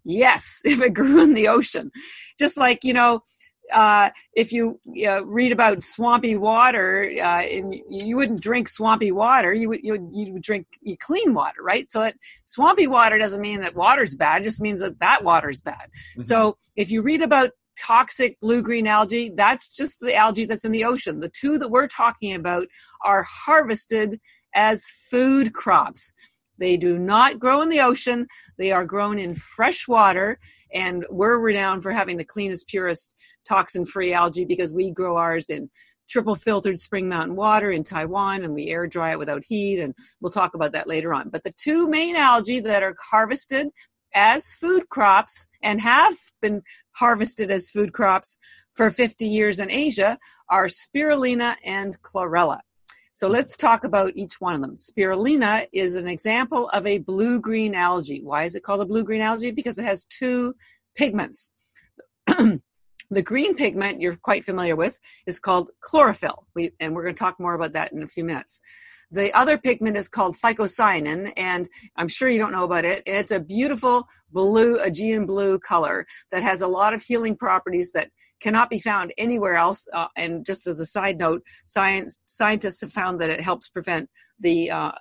[0.05, 1.91] yes if it grew in the ocean.
[2.37, 3.21] Just like you know
[3.73, 9.53] uh, if you uh, read about swampy water, uh, and you wouldn't drink swampy water,
[9.53, 10.67] you would you would, you would drink
[10.99, 11.89] clean water, right?
[11.89, 15.61] So that swampy water doesn't mean that water's bad; it just means that that water's
[15.61, 15.75] bad.
[15.75, 16.21] Mm-hmm.
[16.21, 20.71] So if you read about toxic blue green algae, that's just the algae that's in
[20.71, 21.19] the ocean.
[21.19, 22.67] The two that we're talking about
[23.03, 24.19] are harvested
[24.53, 26.13] as food crops.
[26.59, 28.27] They do not grow in the ocean.
[28.57, 30.39] They are grown in fresh water,
[30.73, 33.15] and we're renowned for having the cleanest, purest,
[33.47, 35.69] toxin-free algae because we grow ours in
[36.09, 39.79] triple filtered spring mountain water in Taiwan and we air dry it without heat.
[39.79, 41.29] And we'll talk about that later on.
[41.29, 43.67] But the two main algae that are harvested
[44.15, 46.63] as food crops and have been
[46.95, 48.37] harvested as food crops
[48.75, 50.17] for 50 years in Asia
[50.49, 52.59] are spirulina and chlorella.
[53.19, 54.75] So let's talk about each one of them.
[54.75, 58.21] Spirulina is an example of a blue green algae.
[58.23, 59.51] Why is it called a blue green algae?
[59.51, 60.55] Because it has two
[60.95, 61.51] pigments.
[62.27, 67.19] the green pigment you're quite familiar with is called chlorophyll, we, and we're going to
[67.19, 68.61] talk more about that in a few minutes.
[69.11, 71.67] The other pigment is called phycocyanin, and
[71.97, 73.03] I'm sure you don't know about it.
[73.07, 77.91] And It's a beautiful blue, Aegean blue color that has a lot of healing properties
[77.93, 79.87] that cannot be found anywhere else.
[79.93, 84.09] Uh, and just as a side note, science scientists have found that it helps prevent
[84.39, 84.91] the uh,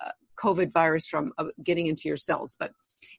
[0.43, 2.55] COVID virus from uh, getting into your cells.
[2.59, 2.71] But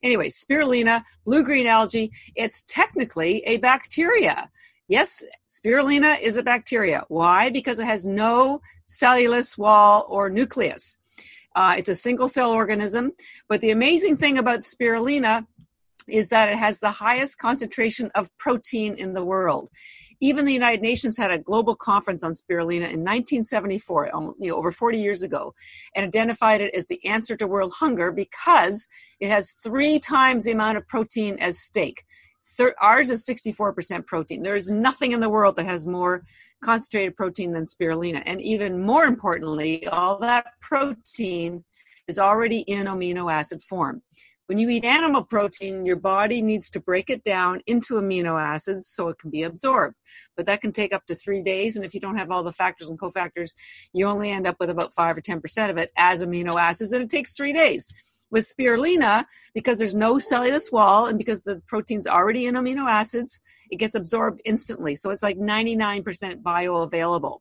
[0.03, 4.49] anyway, spirulina, blue green algae, it's technically a bacteria.
[4.87, 7.03] Yes, spirulina is a bacteria.
[7.07, 7.49] Why?
[7.49, 10.97] Because it has no cellulose wall or nucleus.
[11.55, 13.11] Uh, it's a single cell organism.
[13.47, 15.45] But the amazing thing about spirulina
[16.07, 19.69] is that it has the highest concentration of protein in the world.
[20.19, 24.57] Even the United Nations had a global conference on spirulina in 1974, almost, you know,
[24.57, 25.53] over 40 years ago,
[25.95, 28.87] and identified it as the answer to world hunger because
[29.19, 32.03] it has three times the amount of protein as steak.
[32.81, 34.43] Ours is 64% protein.
[34.43, 36.23] There is nothing in the world that has more
[36.63, 38.21] concentrated protein than spirulina.
[38.25, 41.63] And even more importantly, all that protein
[42.07, 44.01] is already in amino acid form.
[44.47, 48.89] When you eat animal protein, your body needs to break it down into amino acids
[48.89, 49.95] so it can be absorbed.
[50.35, 51.77] But that can take up to three days.
[51.77, 53.53] And if you don't have all the factors and cofactors,
[53.93, 57.01] you only end up with about five or 10% of it as amino acids, and
[57.01, 57.93] it takes three days.
[58.31, 63.41] With spirulina, because there's no cellulose wall and because the protein's already in amino acids,
[63.69, 64.95] it gets absorbed instantly.
[64.95, 67.39] So it's like 99% bioavailable.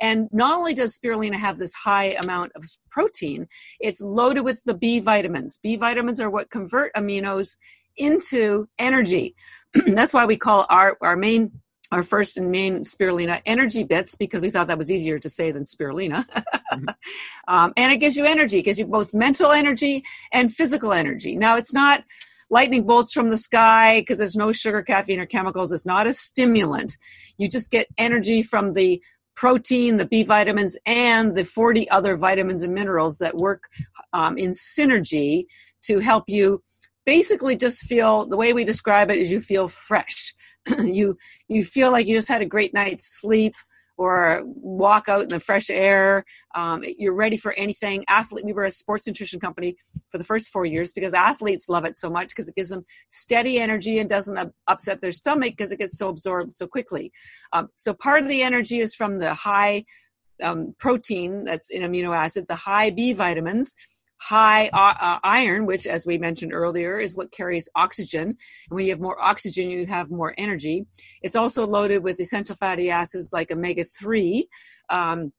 [0.00, 3.46] And not only does spirulina have this high amount of protein,
[3.80, 5.60] it's loaded with the B vitamins.
[5.62, 7.56] B vitamins are what convert aminos
[7.96, 9.34] into energy.
[9.86, 11.52] That's why we call our, our main
[11.92, 15.50] our first and main spirulina energy bits because we thought that was easier to say
[15.50, 16.26] than spirulina.
[16.72, 16.84] mm-hmm.
[17.48, 21.36] um, and it gives you energy, it gives you both mental energy and physical energy.
[21.36, 22.04] Now, it's not
[22.50, 25.72] lightning bolts from the sky because there's no sugar, caffeine, or chemicals.
[25.72, 26.96] It's not a stimulant.
[27.38, 29.02] You just get energy from the
[29.36, 33.62] protein, the B vitamins, and the 40 other vitamins and minerals that work
[34.12, 35.46] um, in synergy
[35.82, 36.62] to help you
[37.06, 40.34] basically just feel the way we describe it is you feel fresh
[40.78, 41.16] you
[41.48, 43.54] you feel like you just had a great night's sleep
[44.00, 46.24] or walk out in the fresh air.
[46.54, 48.02] Um, you're ready for anything.
[48.08, 49.76] Athlete, we were a sports nutrition company
[50.10, 52.82] for the first four years because athletes love it so much because it gives them
[53.10, 57.12] steady energy and doesn't upset their stomach because it gets so absorbed so quickly.
[57.52, 59.84] Um, so part of the energy is from the high
[60.42, 63.74] um, protein that's in amino acid, the high B vitamins,
[64.20, 68.28] high uh, uh, iron, which, as we mentioned earlier, is what carries oxygen.
[68.28, 68.36] And
[68.68, 70.86] when you have more oxygen, you have more energy.
[71.22, 74.46] It's also loaded with essential fatty acids like omega 3.
[74.90, 75.32] Um,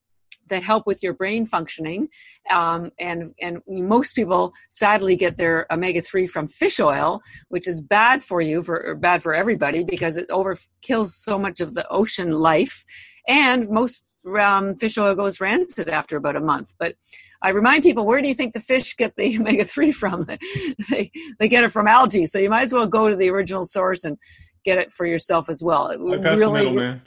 [0.50, 2.08] that help with your brain functioning,
[2.52, 7.82] um, and and most people sadly get their omega three from fish oil, which is
[7.82, 11.88] bad for you for bad for everybody because it over kills so much of the
[11.90, 12.84] ocean life,
[13.28, 16.76] and most um, fish oil goes rancid after about a month.
[16.78, 16.96] But
[17.44, 20.26] I remind people, where do you think the fish get the omega 3 from?
[20.90, 22.26] they, they get it from algae.
[22.26, 24.18] So you might as well go to the original source and
[24.64, 25.88] get it for yourself as well.
[25.88, 27.02] It bypass really, the middleman.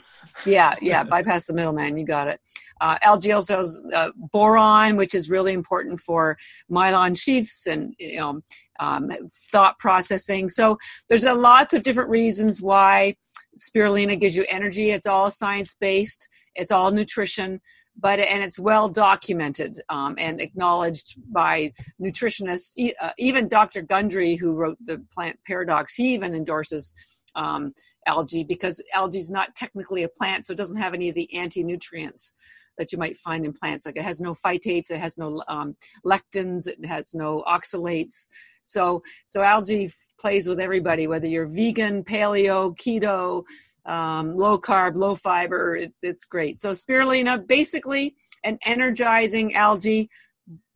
[0.45, 1.97] yeah, yeah, bypass the middleman.
[1.97, 2.39] You got it.
[2.81, 6.37] Uh, algae also has uh, boron, which is really important for
[6.69, 8.41] myelin sheaths and you know,
[8.81, 9.09] um,
[9.49, 10.49] thought processing.
[10.49, 13.15] So there's a lots of different reasons why
[13.57, 14.91] spirulina gives you energy.
[14.91, 16.27] It's all science based.
[16.55, 17.61] It's all nutrition
[17.97, 22.73] but and it's well documented um, and acknowledged by nutritionists.
[23.01, 23.81] Uh, even Dr.
[23.81, 26.93] Gundry, who wrote the Plant Paradox, he even endorses
[27.35, 27.73] um,
[28.07, 31.33] algae because algae is not technically a plant, so it doesn't have any of the
[31.35, 32.33] anti-nutrients
[32.77, 33.85] that you might find in plants.
[33.85, 38.27] Like it has no phytates, it has no um, lectins, it has no oxalates.
[38.63, 43.43] So so algae plays with everybody, whether you're vegan, paleo, keto,
[43.85, 45.75] um, low carb, low fiber.
[45.75, 46.57] It, it's great.
[46.57, 50.09] So spirulina, basically an energizing algae,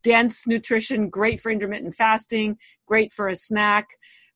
[0.02, 3.88] dense nutrition, great for intermittent fasting, great for a snack.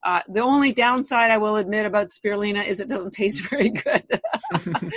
[0.03, 4.03] Uh, the only downside I will admit about spirulina is it doesn't taste very good.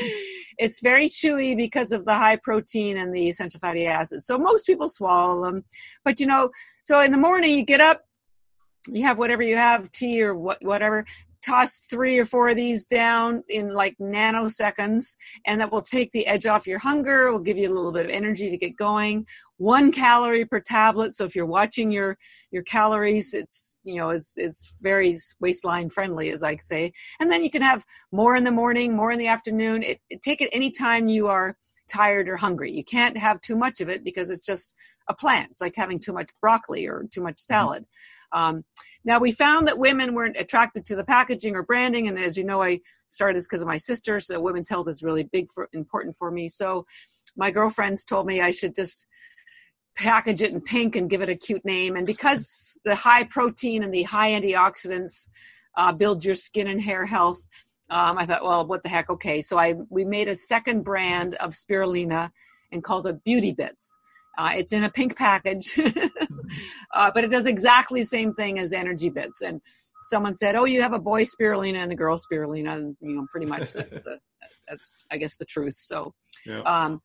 [0.59, 4.27] it's very chewy because of the high protein and the essential fatty acids.
[4.27, 5.65] So most people swallow them.
[6.05, 6.51] But you know,
[6.83, 8.03] so in the morning you get up,
[8.91, 11.05] you have whatever you have, tea or what, whatever,
[11.45, 15.15] toss three or four of these down in like nanoseconds,
[15.47, 18.05] and that will take the edge off your hunger, will give you a little bit
[18.05, 19.27] of energy to get going.
[19.57, 21.15] One calorie per tablet.
[21.15, 22.17] So if you're watching your
[22.51, 26.93] your calories, it's you know is is very waistline friendly, as I say.
[27.21, 29.83] And then you can have more in the morning, more in the afternoon.
[29.83, 31.57] It, it take it anytime you are
[31.89, 32.73] tired or hungry.
[32.73, 34.75] You can't have too much of it because it's just
[35.09, 35.51] a plant.
[35.51, 37.55] It's like having too much broccoli or too much mm-hmm.
[37.55, 37.85] salad.
[38.33, 38.65] Um,
[39.05, 42.45] now we found that women weren't attracted to the packaging or branding, and as you
[42.45, 44.21] know, I started this because of my sister.
[44.21, 46.49] So women's health is really big for important for me.
[46.49, 46.87] So
[47.37, 49.07] my girlfriends told me I should just
[49.97, 51.97] package it in pink and give it a cute name.
[51.97, 55.29] And because the high protein and the high antioxidants
[55.77, 57.41] uh, build your skin and hair health,
[57.91, 59.09] um, I thought, well, what the heck?
[59.11, 62.31] Okay, so I we made a second brand of spirulina
[62.73, 63.97] and called it Beauty Bits.
[64.37, 65.79] Uh, it's in a pink package,
[66.95, 69.41] uh, but it does exactly the same thing as Energy Bits.
[69.43, 69.61] And
[70.03, 73.27] someone said, "Oh, you have a boy spirulina and a girl spirulina," and you know,
[73.31, 74.19] pretty much that's the
[74.69, 75.77] that's I guess the truth.
[75.77, 76.15] So,
[76.47, 76.61] yeah.
[76.61, 77.01] um,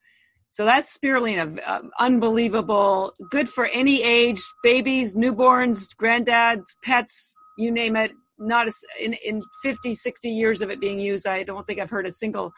[0.49, 7.95] so that's spirulina, uh, unbelievable, good for any age, babies, newborns, granddads, pets, you name
[7.95, 8.11] it.
[8.45, 11.89] Not a, in in 50, 60 years of it being used, I don't think I've
[11.89, 12.53] heard a single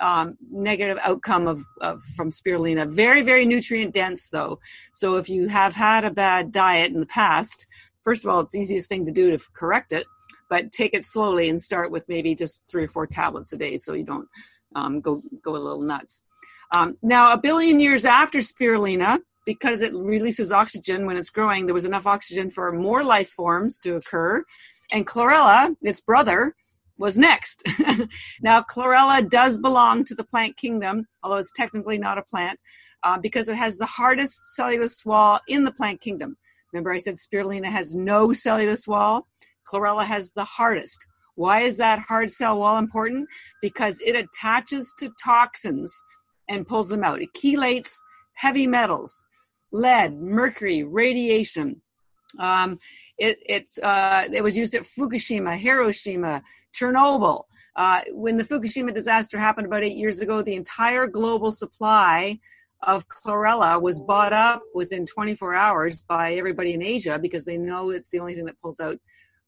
[0.00, 2.90] um, negative outcome of, of, from spirulina.
[2.90, 4.58] Very, very nutrient dense, though.
[4.92, 7.66] So if you have had a bad diet in the past,
[8.02, 10.06] first of all, it's the easiest thing to do to correct it.
[10.48, 13.76] But take it slowly and start with maybe just three or four tablets a day,
[13.76, 14.26] so you don't
[14.74, 16.24] um, go go a little nuts.
[16.72, 19.18] Um, now, a billion years after spirulina,
[19.50, 23.78] because it releases oxygen when it's growing, there was enough oxygen for more life forms
[23.78, 24.44] to occur.
[24.92, 26.54] And chlorella, its brother,
[26.98, 27.64] was next.
[28.42, 32.60] now, chlorella does belong to the plant kingdom, although it's technically not a plant,
[33.02, 36.36] uh, because it has the hardest cellulose wall in the plant kingdom.
[36.72, 39.26] Remember, I said spirulina has no cellulose wall.
[39.68, 41.04] Chlorella has the hardest.
[41.34, 43.26] Why is that hard cell wall important?
[43.60, 45.92] Because it attaches to toxins
[46.48, 47.20] and pulls them out.
[47.20, 47.96] It chelates
[48.34, 49.24] heavy metals,
[49.72, 51.80] lead, mercury, radiation.
[52.38, 52.78] Um,
[53.18, 56.42] it, it's, uh, it was used at Fukushima, Hiroshima,
[56.74, 57.44] Chernobyl.
[57.76, 62.38] Uh, when the Fukushima disaster happened about eight years ago, the entire global supply
[62.82, 67.90] of chlorella was bought up within 24 hours by everybody in Asia because they know
[67.90, 68.96] it's the only thing that pulls out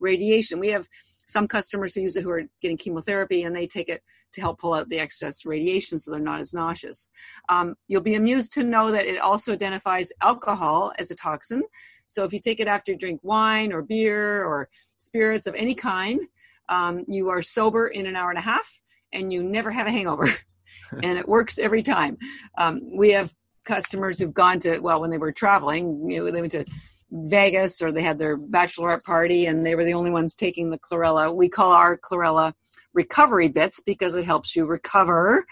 [0.01, 0.59] radiation.
[0.59, 0.87] We have
[1.33, 4.61] some customers who use it who are getting chemotherapy and they take it to help
[4.61, 7.09] pull out the excess radiation so they're not as nauseous.
[7.49, 11.63] Um, you'll be amused to know that it also identifies alcohol as a toxin.
[12.07, 14.69] So if you take it after you drink wine or beer or
[14.99, 16.21] spirits of any kind,
[16.69, 18.81] um, you are sober in an hour and a half
[19.13, 20.29] and you never have a hangover.
[21.03, 22.19] and it works every time.
[22.59, 23.33] Um, we have
[23.65, 26.65] customers who've gone to, well, when they were traveling, you know, they went to
[27.13, 30.79] Vegas or they had their bachelorette party and they were the only ones taking the
[30.79, 31.35] chlorella.
[31.35, 32.55] We call our chlorella
[32.95, 35.45] recovery bits because it helps you recover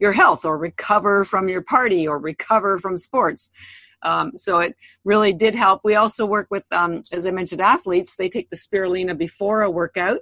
[0.00, 3.50] your health or recover from your party or recover from sports.
[4.02, 5.80] Um, so it really did help.
[5.84, 8.16] We also work with, um, as I mentioned, athletes.
[8.16, 10.20] They take the spirulina before a workout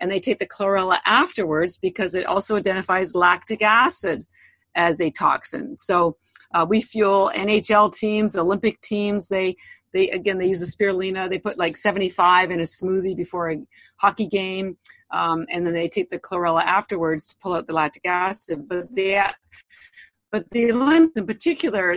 [0.00, 4.24] and they take the chlorella afterwards because it also identifies lactic acid
[4.74, 5.76] as a toxin.
[5.78, 6.16] So
[6.54, 9.28] uh, we fuel NHL teams, Olympic teams.
[9.28, 9.56] They
[9.94, 11.30] they again they use the spirulina.
[11.30, 13.58] They put like 75 in a smoothie before a
[13.96, 14.76] hockey game,
[15.12, 18.68] um, and then they take the chlorella afterwards to pull out the lactic acid.
[18.68, 19.24] But they
[20.32, 21.96] but the Olympics in particular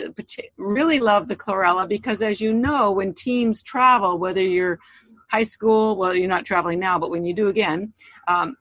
[0.58, 4.78] really love the chlorella because, as you know, when teams travel, whether you're
[5.32, 7.92] high school, well, you're not traveling now, but when you do again,
[8.28, 8.56] um,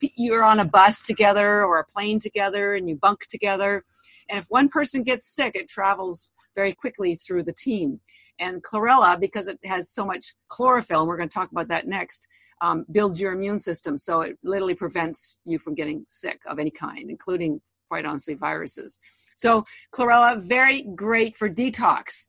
[0.00, 3.84] you're on a bus together or a plane together and you bunk together.
[4.28, 8.00] And if one person gets sick, it travels very quickly through the team.
[8.38, 12.26] And chlorella, because it has so much chlorophyll, we're going to talk about that next,
[12.60, 13.96] um, builds your immune system.
[13.98, 18.98] So it literally prevents you from getting sick of any kind, including, quite honestly, viruses.
[19.36, 22.26] So chlorella, very great for detox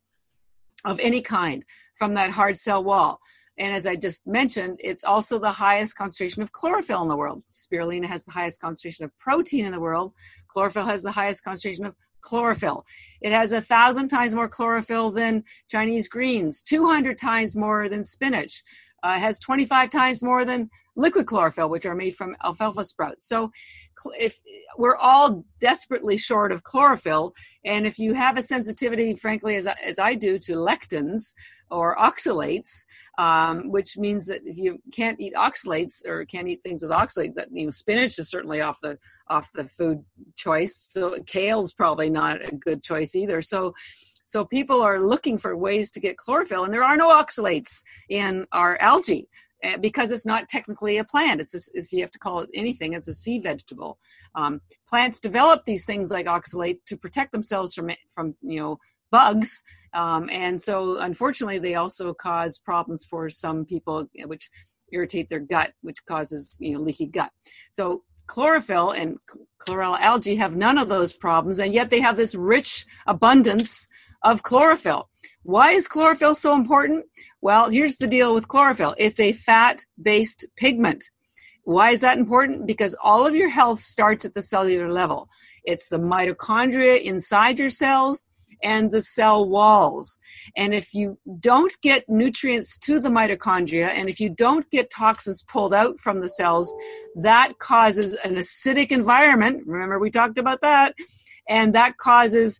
[0.85, 1.63] of any kind
[1.95, 3.19] from that hard cell wall.
[3.59, 7.43] And as I just mentioned, it's also the highest concentration of chlorophyll in the world.
[7.53, 10.13] Spirulina has the highest concentration of protein in the world.
[10.47, 12.85] Chlorophyll has the highest concentration of chlorophyll.
[13.21, 18.63] It has a thousand times more chlorophyll than Chinese greens, 200 times more than spinach.
[19.03, 23.27] Uh, has 25 times more than liquid chlorophyll, which are made from alfalfa sprouts.
[23.27, 23.51] So,
[24.19, 24.41] if
[24.77, 29.99] we're all desperately short of chlorophyll, and if you have a sensitivity, frankly, as, as
[29.99, 31.33] I do, to lectins
[31.69, 32.85] or oxalates,
[33.17, 37.35] um, which means that if you can't eat oxalates or can't eat things with oxalate,
[37.35, 38.97] that you know, spinach is certainly off the
[39.29, 40.03] off the food
[40.35, 40.87] choice.
[40.89, 43.41] So kale's probably not a good choice either.
[43.41, 43.73] So
[44.27, 48.45] so people are looking for ways to get chlorophyll, and there are no oxalates in
[48.51, 49.25] our algae.
[49.63, 51.41] Eh, because it's not technically a plant.
[51.41, 53.97] It's a, if you have to call it anything, it's a sea vegetable.
[54.35, 58.77] Um, plants develop these things like oxalates to protect themselves from from you know
[59.11, 64.49] bugs, um, and so unfortunately they also cause problems for some people, which
[64.91, 67.31] irritate their gut, which causes you know leaky gut.
[67.71, 69.17] So chlorophyll and
[69.59, 73.87] chlorella algae have none of those problems, and yet they have this rich abundance
[74.23, 75.09] of chlorophyll.
[75.43, 77.05] Why is chlorophyll so important?
[77.41, 81.09] Well, here's the deal with chlorophyll it's a fat based pigment.
[81.63, 82.65] Why is that important?
[82.65, 85.27] Because all of your health starts at the cellular level.
[85.65, 88.25] It's the mitochondria inside your cells
[88.63, 90.17] and the cell walls.
[90.55, 95.43] And if you don't get nutrients to the mitochondria and if you don't get toxins
[95.43, 96.73] pulled out from the cells,
[97.15, 99.63] that causes an acidic environment.
[99.65, 100.95] Remember, we talked about that.
[101.49, 102.59] And that causes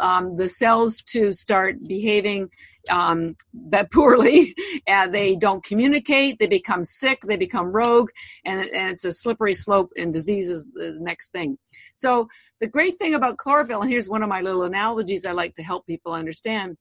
[0.00, 2.48] um, the cells to start behaving
[2.90, 3.36] um,
[3.92, 4.54] poorly
[4.86, 8.10] and they don't communicate they become sick they become rogue
[8.44, 11.58] and, and it's a slippery slope and disease is the next thing.
[11.94, 12.28] So
[12.60, 15.62] the great thing about chlorophyll and here's one of my little analogies i like to
[15.62, 16.76] help people understand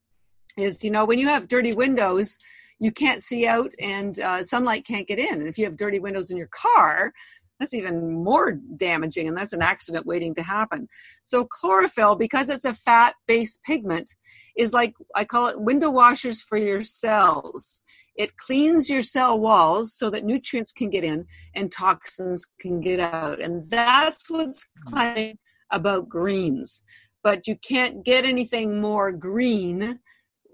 [0.57, 2.37] is you know when you have dirty windows
[2.79, 5.33] you can't see out and uh, sunlight can't get in.
[5.33, 7.11] And if you have dirty windows in your car
[7.59, 10.87] that's even more damaging and that's an accident waiting to happen.
[11.23, 14.09] So chlorophyll because it's a fat based pigment
[14.57, 17.81] is like i call it window washers for your cells.
[18.15, 22.99] It cleans your cell walls so that nutrients can get in and toxins can get
[22.99, 25.37] out and that's what's cleaning
[25.71, 26.81] about greens.
[27.23, 29.99] But you can't get anything more green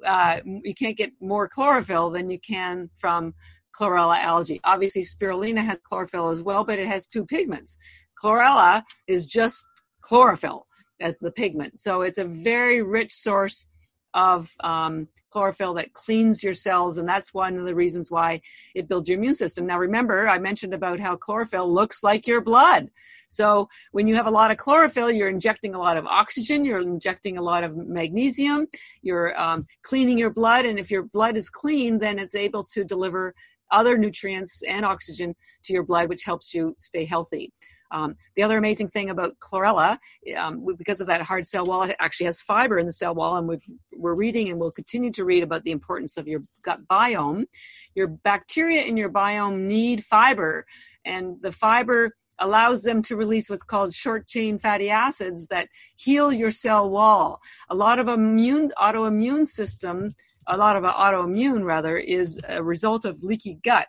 [0.06, 3.34] uh, you can't get more chlorophyll than you can from
[3.80, 4.61] chlorella algae.
[4.63, 7.78] Obviously, spirulina has chlorophyll as well, but it has two pigments.
[8.21, 9.65] Chlorella is just
[10.01, 10.67] chlorophyll
[11.01, 11.80] as the pigment.
[11.80, 13.67] So it's a very rich source
[14.15, 18.41] of um, chlorophyll that cleans your cells, and that's one of the reasons why
[18.73, 19.67] it builds your immune system.
[19.67, 22.89] Now, remember, I mentioned about how chlorophyll looks like your blood.
[23.28, 26.80] So, when you have a lot of chlorophyll, you're injecting a lot of oxygen, you're
[26.80, 28.67] injecting a lot of magnesium,
[29.01, 32.86] you're um, cleaning your blood, and if your blood is clean, then it's able to
[32.86, 33.36] deliver
[33.72, 37.51] other nutrients and oxygen to your blood, which helps you stay healthy.
[37.91, 39.97] Um, the other amazing thing about chlorella,
[40.38, 43.38] um, because of that hard cell wall, it actually has fiber in the cell wall,
[43.38, 43.57] and we
[44.03, 47.45] are reading and we'll continue to read about the importance of your gut biome.
[47.93, 50.66] Your bacteria in your biome need fiber,
[51.05, 56.34] and the fiber allows them to release what's called short chain fatty acids that heal
[56.34, 57.39] your cell wall.
[57.70, 60.09] A lot of immune autoimmune system
[60.47, 63.87] a lot of autoimmune rather is a result of leaky gut.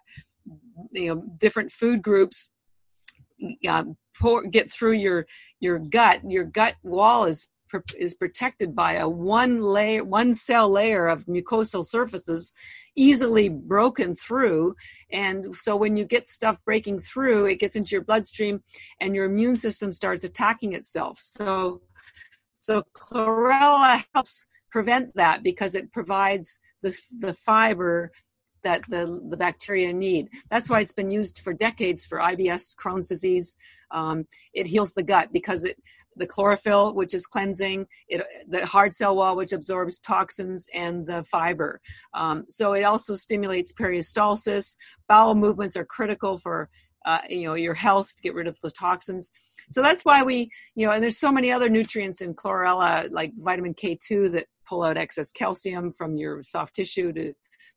[0.93, 2.51] You know different food groups
[3.69, 3.85] uh,
[4.19, 5.27] pour, get through your
[5.61, 6.21] your gut.
[6.29, 7.49] Your gut wall is
[7.99, 12.53] is protected by a one layer one cell layer of mucosal surfaces
[12.97, 14.75] easily broken through.
[15.13, 18.63] And so when you get stuff breaking through it gets into your bloodstream
[19.01, 21.19] and your immune system starts attacking itself.
[21.19, 21.83] So
[22.53, 24.47] so chlorella helps
[24.77, 28.13] prevent that because it provides the, the fiber
[28.63, 30.29] that the, the bacteria need.
[30.51, 33.57] That's why it's been used for decades for IBS, Crohn's disease.
[33.91, 35.79] Um, it heals the gut because it,
[36.17, 41.23] the chlorophyll, which is cleansing, it, the hard cell wall, which absorbs toxins, and the
[41.23, 41.81] fiber.
[42.13, 44.77] Um, so it also stimulates peristalsis.
[45.09, 46.69] Bowel movements are critical for
[47.07, 49.31] uh, you know your health to get rid of the toxins
[49.71, 53.33] so that's why we you know and there's so many other nutrients in chlorella like
[53.37, 57.33] vitamin k2 that pull out excess calcium from your soft tissue to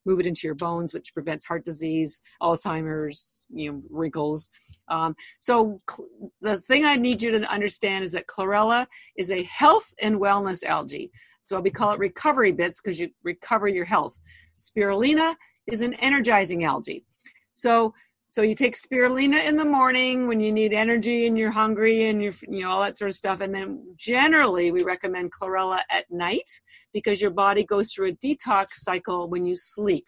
[0.06, 4.50] move it into your bones which prevents heart disease alzheimer's you know wrinkles.
[4.90, 6.10] Um, so cl-
[6.42, 8.88] the thing i need you to understand is that chlorella
[9.18, 11.12] is a health and wellness algae.
[11.42, 14.20] So we call it recovery bits because you recover your health.
[14.58, 15.36] Spirulina
[15.68, 17.06] is an energizing algae.
[17.54, 17.94] So
[18.32, 22.22] so you take spirulina in the morning when you need energy and you're hungry and
[22.22, 23.42] you're, you know, all that sort of stuff.
[23.42, 26.48] And then generally we recommend chlorella at night
[26.94, 30.06] because your body goes through a detox cycle when you sleep.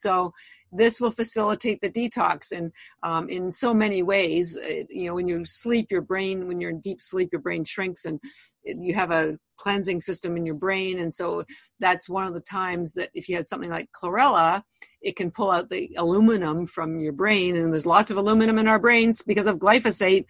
[0.00, 0.32] So
[0.72, 2.70] this will facilitate the detox and
[3.02, 6.72] um, in so many ways uh, you know when you sleep your brain when you're
[6.72, 8.20] in deep sleep your brain shrinks and
[8.64, 11.00] it, you have a cleansing system in your brain.
[11.00, 11.42] And so
[11.80, 14.62] that's one of the times that if you had something like chlorella
[15.02, 17.56] it can pull out the aluminum from your brain.
[17.56, 20.24] And there's lots of aluminum in our brains because of glyphosate.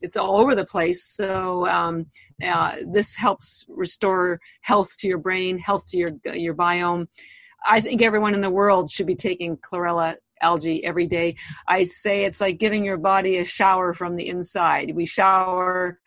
[0.00, 1.04] It's all over the place.
[1.04, 2.06] So um,
[2.44, 7.06] uh, this helps restore health to your brain, health to your your biome,
[7.66, 11.36] I think everyone in the world should be taking chlorella algae every day.
[11.66, 14.94] I say it's like giving your body a shower from the inside.
[14.94, 15.98] We shower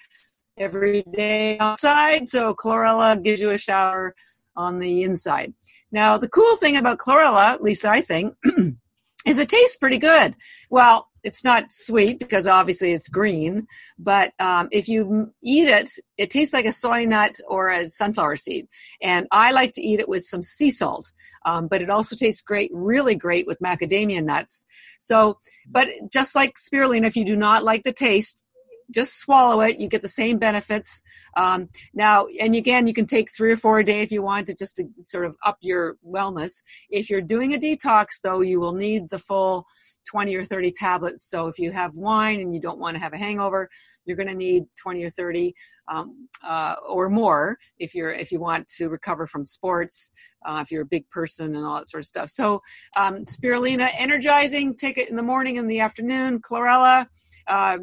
[0.58, 4.16] every day outside, so chlorella gives you a shower
[4.56, 5.54] on the inside.
[5.92, 8.36] Now, the cool thing about chlorella, at least I think,
[9.26, 10.36] is it tastes pretty good.
[10.70, 13.68] Well, it's not sweet because obviously it's green,
[14.00, 18.38] but um, if you eat it, it tastes like a soy nut or a sunflower
[18.38, 18.68] seed.
[19.02, 21.12] And I like to eat it with some sea salt,
[21.46, 24.66] um, but it also tastes great, really great with macadamia nuts.
[25.00, 25.38] So,
[25.70, 28.44] but just like spirulina, if you do not like the taste,
[28.92, 29.80] just swallow it.
[29.80, 31.02] You get the same benefits.
[31.38, 34.48] Um, now, and again, you can take three or four a day if you want
[34.48, 36.62] to just to sort of up your wellness.
[36.90, 39.66] If you're doing a detox, though, you will need the full
[40.10, 41.30] 20 or 30 tablets.
[41.30, 43.68] So if you have wine and you don't want to have a hangover,
[44.06, 45.54] you're going to need 20 or 30
[45.92, 50.12] um, uh, or more if you're if you want to recover from sports,
[50.46, 52.30] uh, if you're a big person and all that sort of stuff.
[52.30, 52.60] So
[52.98, 54.76] um, spirulina, energizing.
[54.76, 56.40] Take it in the morning and the afternoon.
[56.42, 57.06] Chlorella
[57.48, 57.78] uh,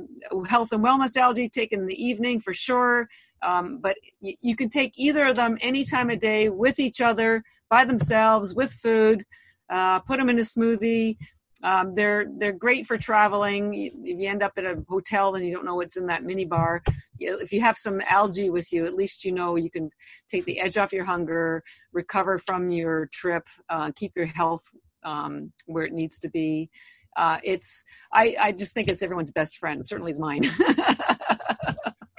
[0.48, 3.08] health and wellness algae taken in the evening for sure.
[3.42, 7.00] Um, but y- you can take either of them any time of day with each
[7.00, 9.24] other, by themselves, with food.
[9.70, 11.16] Uh, put them in a smoothie.
[11.64, 13.74] Um, they're they're great for traveling.
[13.74, 16.44] If you end up at a hotel and you don't know what's in that mini
[16.44, 16.82] bar,
[17.18, 19.90] if you have some algae with you, at least you know you can
[20.30, 24.62] take the edge off your hunger, recover from your trip, uh, keep your health
[25.02, 26.70] um, where it needs to be
[27.18, 29.84] uh, it's I, I just think it's everyone's best friend.
[29.84, 30.42] Certainly is mine.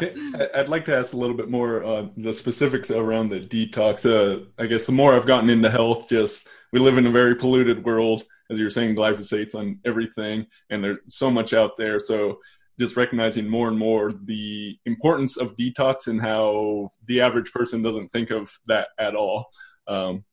[0.02, 4.06] I'd like to ask a little bit more uh, the specifics around the detox.
[4.06, 7.36] Uh, I guess the more I've gotten into health, just we live in a very
[7.36, 12.00] polluted world, as you're saying, glyphosate's on everything, and there's so much out there.
[12.00, 12.40] So
[12.78, 18.10] just recognizing more and more the importance of detox and how the average person doesn't
[18.10, 19.50] think of that at all.
[19.88, 20.24] Um,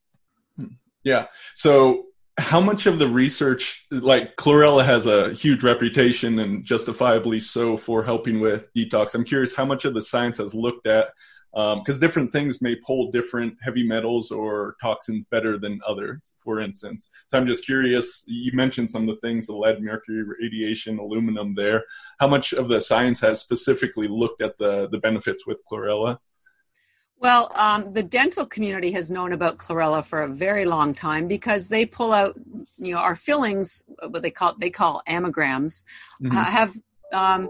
[1.03, 1.27] yeah.
[1.55, 2.06] So
[2.37, 8.03] how much of the research like chlorella has a huge reputation and justifiably so for
[8.03, 9.15] helping with detox.
[9.15, 11.07] I'm curious how much of the science has looked at
[11.51, 16.59] because um, different things may pull different heavy metals or toxins better than others for
[16.59, 17.09] instance.
[17.25, 21.53] So i'm just curious you mentioned some of the things the lead mercury radiation aluminum
[21.55, 21.85] there.
[22.19, 26.19] How much of the science has specifically looked at the the benefits with chlorella
[27.19, 31.67] well, um, the dental community has known about chlorella for a very long time because
[31.67, 32.35] they pull out,
[32.77, 35.83] you know, our fillings, what they call they call amalgams,
[36.21, 36.37] mm-hmm.
[36.37, 36.75] uh, have
[37.13, 37.49] um,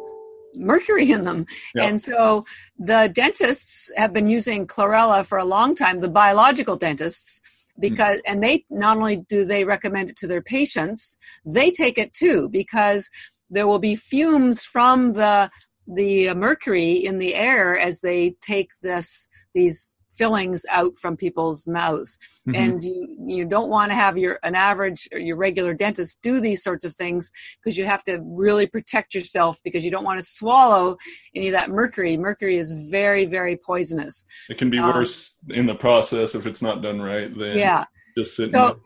[0.58, 1.46] mercury in them,
[1.76, 1.84] yeah.
[1.84, 2.46] and so
[2.80, 6.00] the dentists have been using chlorella for a long time.
[6.00, 7.42] The biological dentists,
[7.78, 8.32] because mm-hmm.
[8.32, 12.48] and they not only do they recommend it to their patients, they take it too
[12.50, 13.10] because
[13.50, 15.50] there will be fumes from the
[15.88, 22.18] the mercury in the air as they take this these fillings out from people's mouths.
[22.48, 22.56] Mm-hmm.
[22.56, 26.40] and you you don't want to have your an average or your regular dentist do
[26.40, 30.20] these sorts of things because you have to really protect yourself because you don't want
[30.20, 30.98] to swallow
[31.36, 32.18] any of that mercury.
[32.18, 34.26] Mercury is very very poisonous.
[34.50, 37.86] It can be um, worse in the process if it's not done right then yeah.
[38.18, 38.80] just sitting so,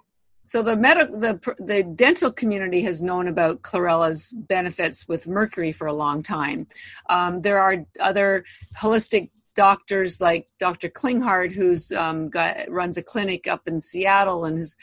[0.44, 5.88] so the medical the the dental community has known about chlorella's benefits with mercury for
[5.88, 6.68] a long time.
[7.10, 8.44] Um, there are other
[8.78, 10.90] holistic doctors like Dr.
[10.90, 14.78] Klinghardt, who's um, got runs a clinic up in Seattle and has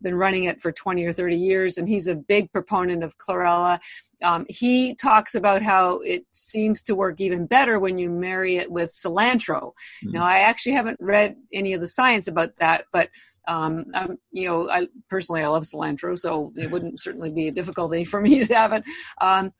[0.00, 3.78] been running it for 20 or 30 years, and he's a big proponent of chlorella.
[4.22, 8.70] Um, he talks about how it seems to work even better when you marry it
[8.70, 9.72] with cilantro.
[10.04, 10.12] Mm-hmm.
[10.12, 13.08] Now, I actually haven't read any of the science about that, but
[13.48, 13.86] um,
[14.30, 18.20] you know, I personally I love cilantro, so it wouldn't certainly be a difficulty for
[18.20, 18.84] me to have it.
[19.20, 19.52] Um,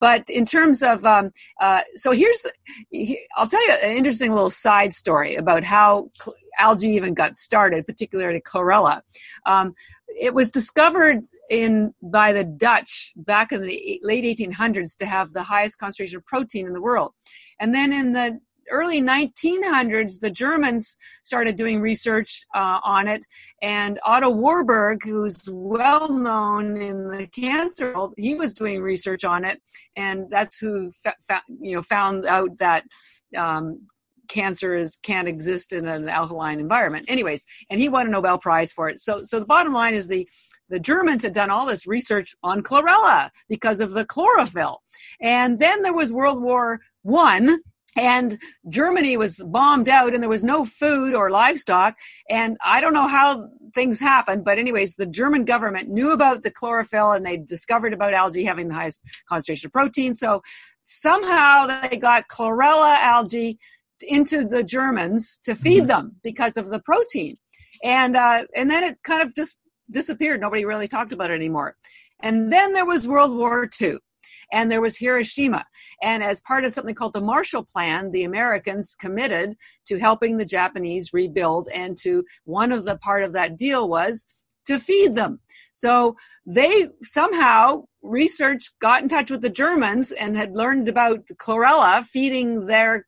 [0.00, 4.50] but in terms of, um, uh, so here's, the, I'll tell you an interesting little
[4.50, 6.10] side story about how
[6.58, 9.00] algae even got started, particularly chlorella.
[10.18, 15.42] It was discovered in by the Dutch back in the late 1800s to have the
[15.42, 17.12] highest concentration of protein in the world.
[17.60, 18.38] And then in the
[18.70, 23.24] early 1900s, the Germans started doing research uh, on it,
[23.62, 29.44] and Otto Warburg, who's well known in the cancer world, he was doing research on
[29.44, 29.60] it,
[29.96, 32.84] and that's who fa- fa- you know found out that.
[33.36, 33.86] Um,
[34.28, 38.72] cancer is can't exist in an alkaline environment anyways and he won a nobel prize
[38.72, 40.28] for it so so the bottom line is the
[40.70, 44.82] the Germans had done all this research on chlorella because of the chlorophyll.
[45.20, 47.58] And then there was World War One,
[47.96, 51.96] and Germany was bombed out and there was no food or livestock.
[52.30, 56.50] And I don't know how things happened, but, anyways, the German government knew about the
[56.50, 60.14] chlorophyll and they discovered about algae having the highest concentration of protein.
[60.14, 60.42] So
[60.84, 63.58] somehow they got chlorella algae
[64.02, 65.86] into the Germans to feed mm-hmm.
[65.86, 67.36] them because of the protein.
[67.84, 70.40] And, uh, and then it kind of just disappeared.
[70.40, 71.76] Nobody really talked about it anymore.
[72.22, 73.98] And then there was World War II
[74.52, 75.64] and there was Hiroshima.
[76.02, 79.54] And as part of something called the Marshall Plan, the Americans committed
[79.86, 81.68] to helping the Japanese rebuild.
[81.74, 84.26] And to one of the part of that deal was
[84.66, 85.40] to feed them.
[85.72, 91.34] So they somehow research got in touch with the Germans and had learned about the
[91.34, 93.06] chlorella feeding their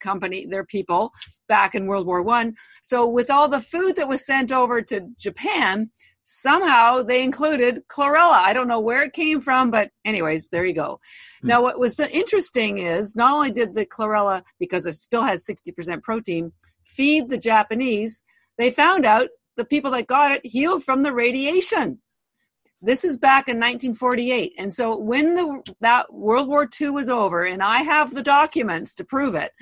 [0.00, 1.12] company their people
[1.48, 5.00] back in world war one so with all the food that was sent over to
[5.16, 5.88] japan
[6.24, 8.42] somehow they included chlorella.
[8.44, 11.00] I don't know where it came from, but anyways, there you go.
[11.42, 11.48] Mm.
[11.48, 16.02] Now, what was interesting is not only did the chlorella, because it still has 60%
[16.02, 16.52] protein,
[16.84, 18.22] feed the Japanese,
[18.58, 21.98] they found out the people that got it healed from the radiation.
[22.82, 24.54] This is back in 1948.
[24.58, 28.92] And so when the that World War II was over, and I have the documents
[28.94, 29.52] to prove it,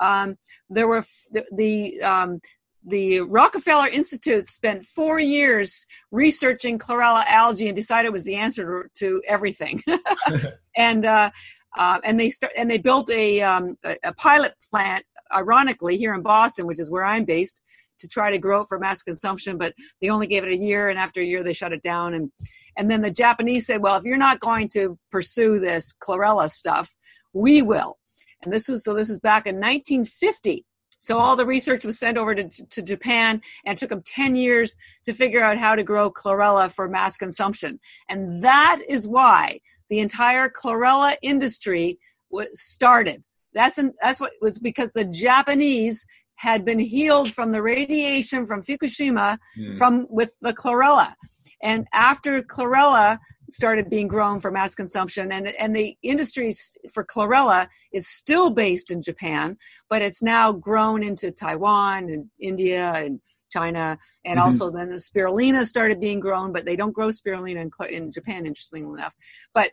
[0.00, 0.36] um,
[0.70, 2.40] there were the, the um,
[2.86, 8.88] the Rockefeller Institute spent four years researching chlorella algae and decided it was the answer
[8.98, 9.82] to, everything.
[10.76, 11.30] and uh,
[11.76, 15.04] uh, and they start and they built a, um, a pilot plant,
[15.34, 17.62] ironically here in Boston, which is where I'm based,
[17.98, 19.58] to try to grow it for mass consumption.
[19.58, 22.14] But they only gave it a year, and after a year they shut it down.
[22.14, 22.30] And
[22.76, 26.94] and then the Japanese said, well, if you're not going to pursue this chlorella stuff,
[27.32, 27.98] we will.
[28.42, 30.64] And this was so this is back in 1950
[30.98, 34.74] so all the research was sent over to, to Japan and took them 10 years
[35.06, 37.78] to figure out how to grow chlorella for mass consumption.
[38.08, 41.98] And that is why the entire chlorella industry
[42.30, 43.24] was started.
[43.54, 46.04] That's, an, that's what was because the Japanese
[46.38, 49.76] had been healed from the radiation from Fukushima mm.
[49.76, 51.14] from with the chlorella.
[51.62, 53.18] And after chlorella
[53.50, 56.52] started being grown for mass consumption and and the industry
[56.92, 59.56] for chlorella is still based in Japan
[59.88, 63.20] but it's now grown into Taiwan and India and
[63.50, 64.44] China and mm-hmm.
[64.44, 68.44] also then the spirulina started being grown but they don't grow spirulina in, in Japan
[68.44, 69.14] interestingly enough
[69.54, 69.70] but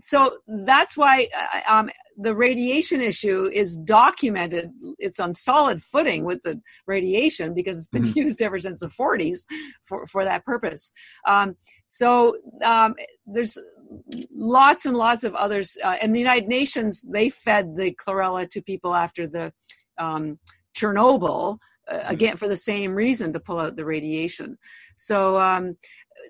[0.00, 4.70] so that's why uh, um, the radiation issue is documented.
[4.98, 8.18] It's on solid footing with the radiation because it's been mm-hmm.
[8.18, 9.44] used ever since the 40s
[9.84, 10.92] for, for that purpose.
[11.26, 11.56] Um,
[11.88, 12.94] so um,
[13.26, 13.58] there's
[14.34, 15.76] lots and lots of others.
[15.82, 19.52] Uh, and the United Nations, they fed the chlorella to people after the
[19.98, 20.38] um,
[20.76, 21.58] Chernobyl.
[21.90, 24.58] Uh, again, for the same reason to pull out the radiation.
[24.96, 25.76] So, um,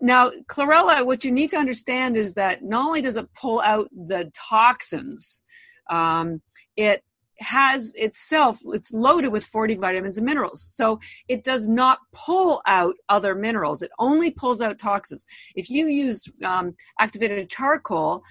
[0.02, 3.88] now chlorella what you need to understand is that not only does it pull out
[3.92, 5.42] the toxins
[5.90, 6.42] um,
[6.76, 7.02] it
[7.38, 10.62] has itself it's loaded with 40 vitamins and minerals.
[10.62, 13.82] So it does not pull out other minerals.
[13.82, 15.24] It only pulls out toxins.
[15.54, 18.22] If you use um, activated charcoal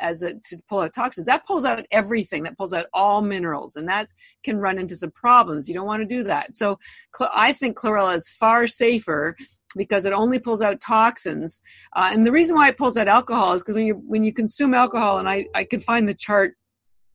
[0.00, 2.42] as a to pull out toxins that pulls out everything.
[2.42, 4.08] That pulls out all minerals and that
[4.44, 5.68] can run into some problems.
[5.68, 6.54] You don't want to do that.
[6.54, 6.78] So
[7.34, 9.36] i think chlorella is far safer
[9.76, 11.60] because it only pulls out toxins.
[11.94, 14.32] Uh, and the reason why it pulls out alcohol is because when you when you
[14.32, 16.54] consume alcohol, and I I could find the chart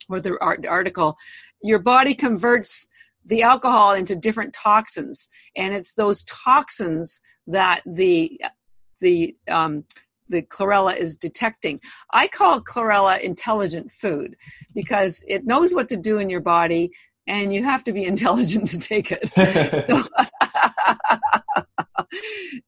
[0.09, 1.17] or the art, article,
[1.61, 2.87] your body converts
[3.25, 8.39] the alcohol into different toxins, and it's those toxins that the
[9.01, 9.83] the um,
[10.29, 11.79] the chlorella is detecting.
[12.13, 14.35] I call chlorella intelligent food
[14.73, 16.91] because it knows what to do in your body,
[17.27, 19.29] and you have to be intelligent to take it.
[19.87, 20.03] so,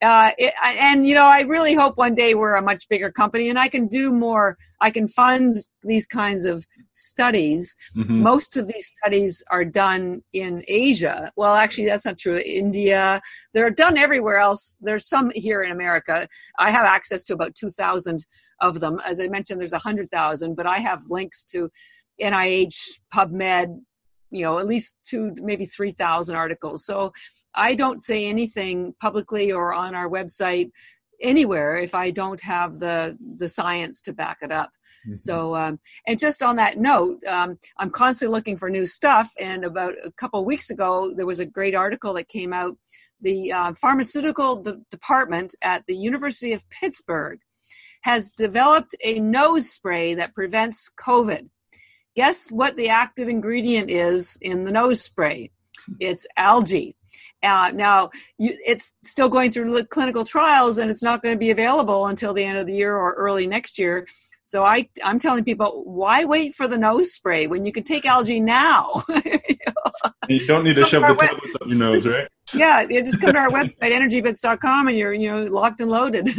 [0.02, 3.50] uh, it, and you know, I really hope one day we're a much bigger company
[3.50, 4.58] and I can do more.
[4.82, 7.76] I can fund these kinds of studies.
[7.96, 8.22] Mm-hmm.
[8.22, 11.32] Most of these studies are done in Asia.
[11.36, 12.38] Well, actually, that's not true.
[12.38, 13.22] India,
[13.54, 14.78] they're done everywhere else.
[14.82, 16.28] There's some here in America.
[16.60, 18.26] I have access to about two thousand
[18.62, 19.00] of them.
[19.06, 21.70] As I mentioned, there's a hundred thousand, but I have links to
[22.22, 23.80] NIH, PubMed,
[24.32, 26.86] you know, at least two, maybe 3,000 articles.
[26.86, 27.14] So
[27.58, 30.72] I don't say anything publicly or on our website
[31.22, 34.70] anywhere if I don't have the the science to back it up.
[35.06, 35.16] Mm-hmm.
[35.16, 39.32] So, um, and just on that note, um, I'm constantly looking for new stuff.
[39.40, 42.78] And about a couple weeks ago, there was a great article that came out.
[43.22, 47.40] The uh, pharmaceutical de- department at the University of Pittsburgh
[48.02, 51.50] has developed a nose spray that prevents COVID.
[52.16, 55.52] Guess what the active ingredient is in the nose spray?
[56.00, 56.96] It's algae.
[57.44, 61.52] Uh, now, you, it's still going through clinical trials and it's not going to be
[61.52, 64.08] available until the end of the year or early next year.
[64.48, 68.06] So I, I'm telling people, why wait for the nose spray when you can take
[68.06, 69.04] algae now?
[70.30, 72.30] you don't need to shove the tablets up your nose, right?
[72.54, 76.30] yeah, you just come to our website, energybits.com, and you're, you know, locked and loaded.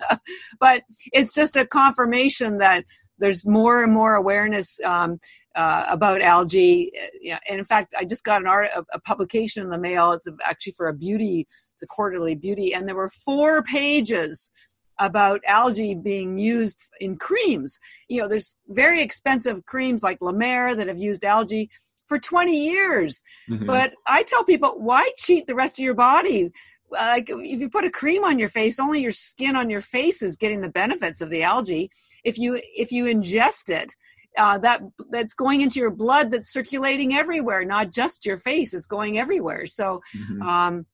[0.58, 0.82] but
[1.12, 2.84] it's just a confirmation that
[3.18, 5.20] there's more and more awareness um,
[5.54, 6.90] uh, about algae.
[7.20, 10.10] Yeah, and in fact, I just got an art, a, a publication in the mail.
[10.10, 14.50] It's actually for a beauty, it's a quarterly beauty, and there were four pages
[14.98, 17.78] about algae being used in creams.
[18.08, 21.70] You know, there's very expensive creams like La Mer that have used algae
[22.08, 23.22] for 20 years.
[23.50, 23.66] Mm-hmm.
[23.66, 26.50] But I tell people, why cheat the rest of your body?
[26.92, 30.22] like if you put a cream on your face only your skin on your face
[30.22, 31.90] is getting the benefits of the algae
[32.24, 33.94] if you if you ingest it
[34.38, 34.80] uh, that
[35.10, 39.66] that's going into your blood that's circulating everywhere not just your face it's going everywhere
[39.66, 40.42] so mm-hmm.
[40.42, 40.86] um,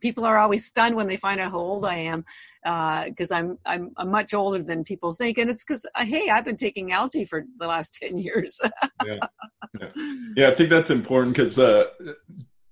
[0.00, 2.24] people are always stunned when they find out how old I am
[3.08, 6.30] because uh, I'm, I'm I'm much older than people think, and it's because uh, hey,
[6.30, 8.60] I've been taking algae for the last ten years.
[9.04, 9.18] yeah.
[9.80, 9.88] yeah.
[10.36, 11.86] yeah, I think that's important because uh,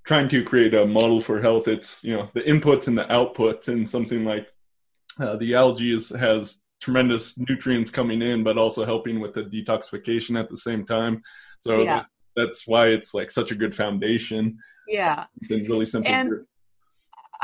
[0.04, 3.68] trying to create a model for health, it's you know the inputs and the outputs,
[3.68, 4.48] and something like
[5.20, 10.38] uh, the algae is, has tremendous nutrients coming in, but also helping with the detoxification
[10.38, 11.22] at the same time.
[11.60, 12.04] So yeah.
[12.36, 14.58] that's why it's like such a good foundation.
[14.86, 16.12] Yeah, been really simple.
[16.12, 16.32] And,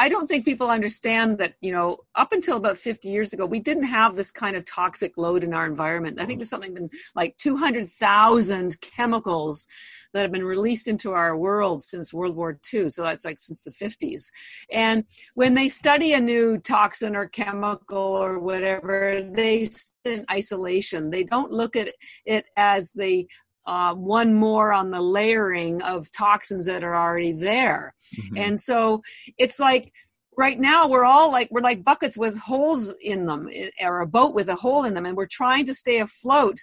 [0.00, 3.60] I don't think people understand that, you know, up until about 50 years ago, we
[3.60, 6.18] didn't have this kind of toxic load in our environment.
[6.18, 9.66] I think there's something been like 200,000 chemicals
[10.14, 12.88] that have been released into our world since World War II.
[12.88, 14.30] So that's like since the 50s.
[14.72, 19.68] And when they study a new toxin or chemical or whatever, they
[20.06, 21.10] in isolation.
[21.10, 21.92] They don't look at
[22.24, 23.28] it as the
[23.66, 27.94] uh, one more on the layering of toxins that are already there.
[28.16, 28.36] Mm-hmm.
[28.36, 29.02] And so
[29.38, 29.92] it's like
[30.36, 33.48] right now we're all like we're like buckets with holes in them
[33.82, 36.56] or a boat with a hole in them and we're trying to stay afloat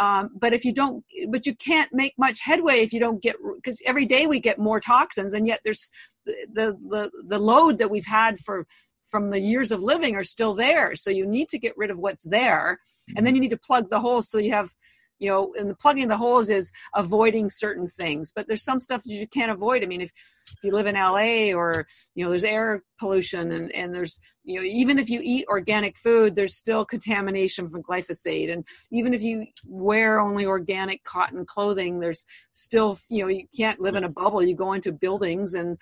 [0.00, 3.36] um, but if you don't but you can't make much headway if you don't get
[3.56, 5.90] because every day we get more toxins and yet there's
[6.26, 8.66] the, the the load that we've had for
[9.06, 11.98] from the years of living are still there so you need to get rid of
[11.98, 12.78] what's there
[13.08, 13.36] and then mm-hmm.
[13.36, 14.74] you need to plug the holes so you have
[15.20, 19.02] you know and the plugging the holes is avoiding certain things but there's some stuff
[19.04, 19.82] that you can't avoid.
[19.82, 23.70] I mean if, if you live in la or you know there's air pollution and
[23.72, 28.52] and there's you know even if you eat organic food there's still contamination from glyphosate.
[28.52, 33.80] And even if you wear only organic cotton clothing there's still you know you can't
[33.80, 34.42] live in a bubble.
[34.42, 35.78] You go into buildings and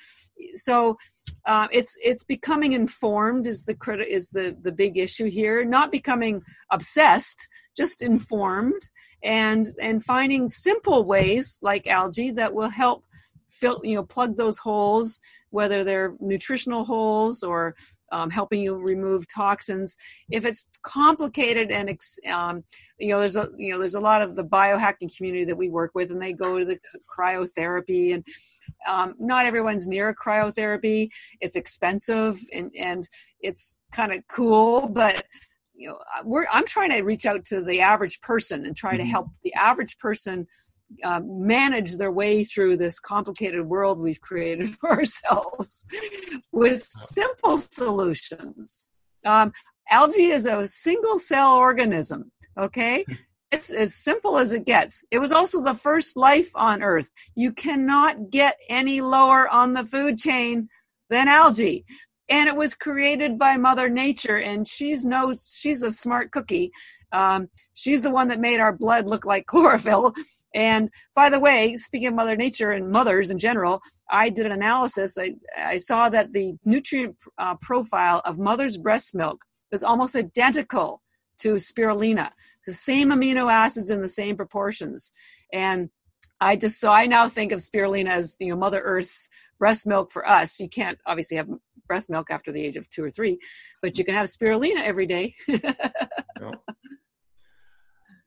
[0.55, 0.99] so
[1.47, 5.64] uh, it's it's becoming informed is the crit- is the the big issue here.
[5.64, 7.47] Not becoming obsessed
[7.79, 8.83] just informed
[9.22, 13.05] and and finding simple ways like algae that will help
[13.49, 15.20] fill you know plug those holes
[15.51, 17.74] whether they're nutritional holes or
[18.12, 19.97] um, helping you remove toxins.
[20.31, 21.99] If it's complicated and
[22.31, 22.64] um,
[22.99, 25.68] you know there's a you know there's a lot of the biohacking community that we
[25.68, 28.24] work with and they go to the cryotherapy and
[28.87, 31.09] um, not everyone's near a cryotherapy.
[31.41, 33.09] It's expensive and and
[33.41, 35.24] it's kind of cool but
[35.79, 39.01] you know we're i'm trying to reach out to the average person and try mm-hmm.
[39.01, 40.47] to help the average person
[41.05, 45.85] uh, manage their way through this complicated world we've created for ourselves
[46.51, 48.91] with simple solutions.
[49.26, 49.53] Um,
[49.91, 53.05] algae is a single cell organism okay?
[53.51, 55.03] It's as simple as it gets.
[55.11, 57.11] It was also the first life on earth.
[57.35, 60.68] You cannot get any lower on the food chain
[61.09, 61.87] than algae
[62.31, 66.70] and it was created by mother nature and she's no she's a smart cookie.
[67.12, 70.14] Um, she's the one that made our blood look like chlorophyll.
[70.55, 74.53] And by the way speaking of mother nature and mothers in general i did an
[74.53, 75.18] analysis.
[75.18, 81.03] I, I saw that the nutrient uh, profile of mother's breast milk is almost identical
[81.41, 82.31] to spirulina.
[82.66, 85.12] The same amino acids in the same proportions.
[85.53, 85.91] And
[86.41, 90.12] I just so I now think of spirulina as you know Mother Earth's breast milk
[90.12, 90.61] for us.
[90.61, 91.49] You can't obviously have
[91.89, 93.39] breast milk after the age of two or three,
[93.82, 94.07] but you mm.
[94.07, 95.34] can have spirulina every day.
[95.49, 96.53] yeah.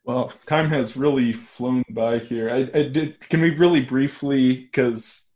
[0.03, 2.49] Well, time has really flown by here.
[2.49, 3.20] I, I did.
[3.30, 5.32] Can we really briefly, because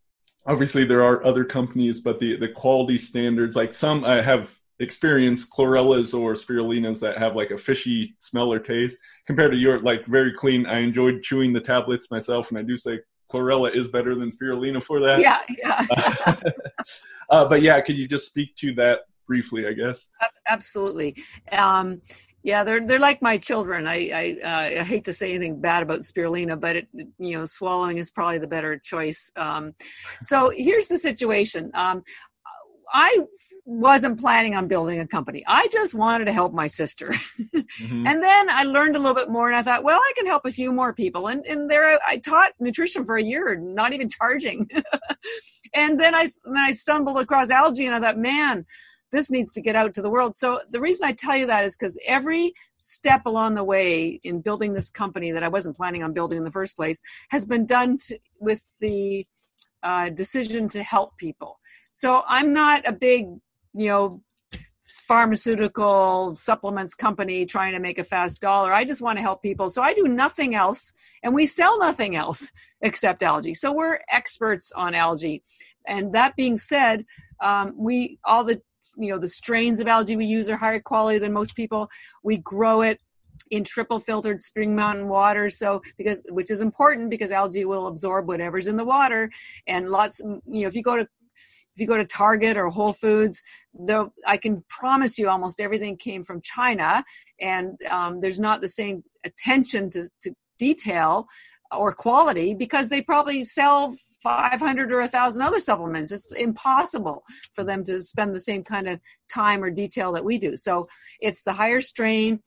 [0.46, 5.52] obviously there are other companies, but the the quality standards, like some I have experienced
[5.54, 10.06] chlorellas or spirulinas that have like a fishy smell or taste compared to your like
[10.06, 10.66] very clean.
[10.66, 13.00] I enjoyed chewing the tablets myself, and I do say
[13.32, 15.20] chlorella is better than spirulina for that.
[15.20, 15.86] Yeah, yeah.
[17.30, 19.68] uh, but yeah, could you just speak to that briefly?
[19.68, 20.10] I guess.
[20.48, 21.16] Absolutely.
[21.52, 22.02] Um,
[22.44, 23.88] yeah, they're they're like my children.
[23.88, 27.46] I I, uh, I, hate to say anything bad about spirulina, but it, you know,
[27.46, 29.32] swallowing is probably the better choice.
[29.36, 29.74] Um,
[30.22, 31.72] so here's the situation.
[31.74, 32.04] Um,
[32.94, 33.20] I
[33.66, 35.44] wasn't planning on building a company.
[35.48, 37.08] I just wanted to help my sister.
[37.56, 38.08] mm-hmm.
[38.08, 40.46] And then I learned a little bit more and I thought, well, I can help
[40.46, 41.28] a few more people.
[41.28, 44.70] And, and there I taught nutrition for a year, not even charging.
[45.74, 48.66] and then I, then I stumbled across algae and I thought, man,
[49.12, 50.36] this needs to get out to the world.
[50.36, 54.42] So the reason I tell you that is because every step along the way in
[54.42, 57.66] building this company that I wasn't planning on building in the first place has been
[57.66, 59.26] done to, with the
[59.84, 61.60] uh, decision to help people.
[61.96, 63.28] So I'm not a big,
[63.74, 64.22] you know,
[64.86, 68.74] pharmaceutical supplements company trying to make a fast dollar.
[68.74, 69.70] I just want to help people.
[69.70, 70.92] So I do nothing else
[71.24, 73.54] and we sell nothing else except algae.
[73.54, 75.42] So we're experts on algae.
[75.88, 77.06] And that being said,
[77.42, 78.62] Um, we all the
[78.98, 81.88] you know the strains of algae we use are higher quality than most people.
[82.24, 83.02] We grow it
[83.52, 88.28] in triple filtered spring mountain water so because which is important because algae will absorb
[88.28, 89.30] whatever's in the water
[89.68, 91.08] and lots you know if you go to
[91.76, 95.98] if you go to target or whole foods though i can promise you almost everything
[95.98, 97.04] came from china
[97.42, 101.28] and um, there's not the same attention to, to detail
[101.72, 106.12] or quality because they probably sell 500 or 1000 other supplements.
[106.12, 107.24] It's impossible
[107.54, 109.00] for them to spend the same kind of
[109.30, 110.56] time or detail that we do.
[110.56, 110.86] So
[111.20, 112.40] it's the higher strain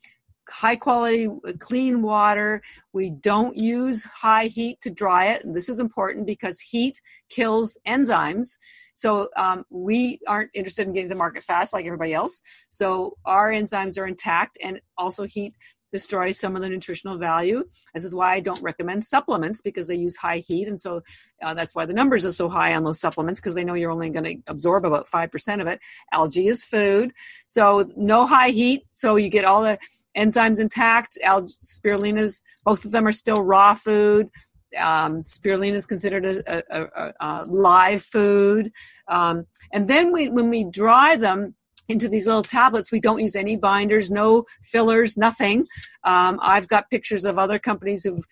[0.51, 1.28] high quality
[1.59, 6.61] clean water we don't use high heat to dry it and this is important because
[6.61, 8.59] heat kills enzymes
[8.94, 12.40] so um, we aren't interested in getting to the market fast like everybody else
[12.70, 15.53] so our enzymes are intact and also heat
[15.92, 17.64] destroys some of the nutritional value.
[17.94, 20.68] This is why I don't recommend supplements because they use high heat.
[20.68, 21.03] And so
[21.42, 23.90] uh, that's why the numbers are so high on those supplements because they know you're
[23.90, 25.80] only going to absorb about 5% of it.
[26.12, 27.12] Algae is food.
[27.46, 28.82] So no high heat.
[28.90, 29.78] So you get all the
[30.19, 31.19] enzymes intact.
[31.23, 34.29] Al- spirulinas, both of them are still raw food.
[34.79, 38.71] Um, spirulina is considered a, a, a, a live food.
[39.09, 41.55] Um, and then we, when we dry them,
[41.89, 42.93] into these little tablets.
[42.93, 45.64] We don't use any binders, no fillers, nothing.
[46.05, 48.25] Um, I've got pictures of other companies who've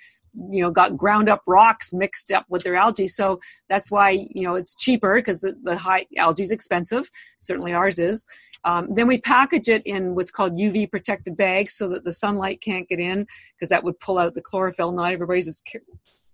[0.51, 3.09] you know got ground up rocks mixed up with their algae.
[3.09, 7.11] So that's why you know it's cheaper because the, the high algae is expensive.
[7.39, 8.24] Certainly ours is.
[8.64, 12.61] Um, then we package it in what's called uv protected bags so that the sunlight
[12.61, 14.93] can't get in because that would pull out the chlorophyll.
[14.93, 15.62] Not everybody's as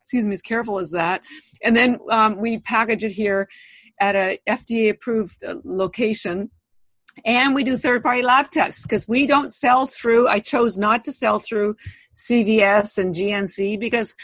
[0.00, 1.22] excuse me as careful as that.
[1.62, 3.48] And then um, we package it here
[4.00, 6.50] at a fda approved uh, location
[7.24, 11.04] and we do third party lab tests because we don't sell through i chose not
[11.04, 11.76] to sell through
[12.16, 14.14] cvs and gnc because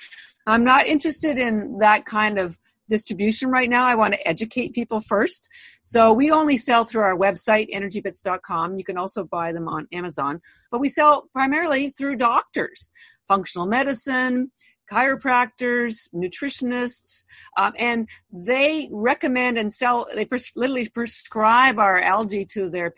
[0.47, 2.59] i'm not interested in that kind of
[2.89, 3.85] distribution right now.
[3.85, 5.49] I want to educate people first.
[5.83, 10.41] So we only sell through our website energybits.com you can also buy them on amazon.
[10.71, 12.91] But we sell primarily through doctors
[13.27, 14.51] functional medicine
[14.91, 17.25] chiropractors, nutritionists,
[17.57, 22.95] um, and they recommend and sell, they pres- literally prescribe our algae to their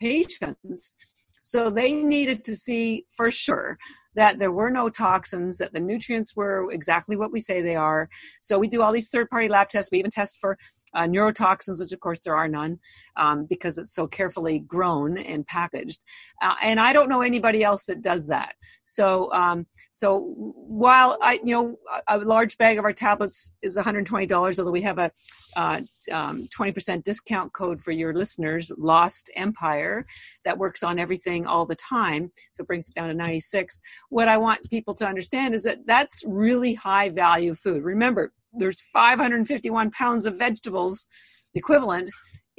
[0.00, 0.94] patients.
[1.42, 3.76] So they needed to see for sure
[4.14, 8.08] that there were no toxins, that the nutrients were exactly what we say they are.
[8.40, 9.90] So we do all these third party lab tests.
[9.92, 10.58] We even test for
[10.94, 12.78] uh, neurotoxins, which of course there are none
[13.16, 16.00] um, because it's so carefully grown and packaged.
[16.42, 18.54] Uh, and I don't know anybody else that does that.
[18.84, 21.76] So, um, so while I, you know,
[22.08, 25.10] a large bag of our tablets is $120, although we have a
[25.56, 25.80] uh,
[26.12, 30.04] um, 20% discount code for your listeners, Lost Empire,
[30.44, 32.30] that works on everything all the time.
[32.52, 33.80] So it brings it down to 96.
[34.10, 37.82] What I want people to understand is that that's really high value food.
[37.82, 41.06] Remember, there's 551 pounds of vegetables
[41.54, 42.10] equivalent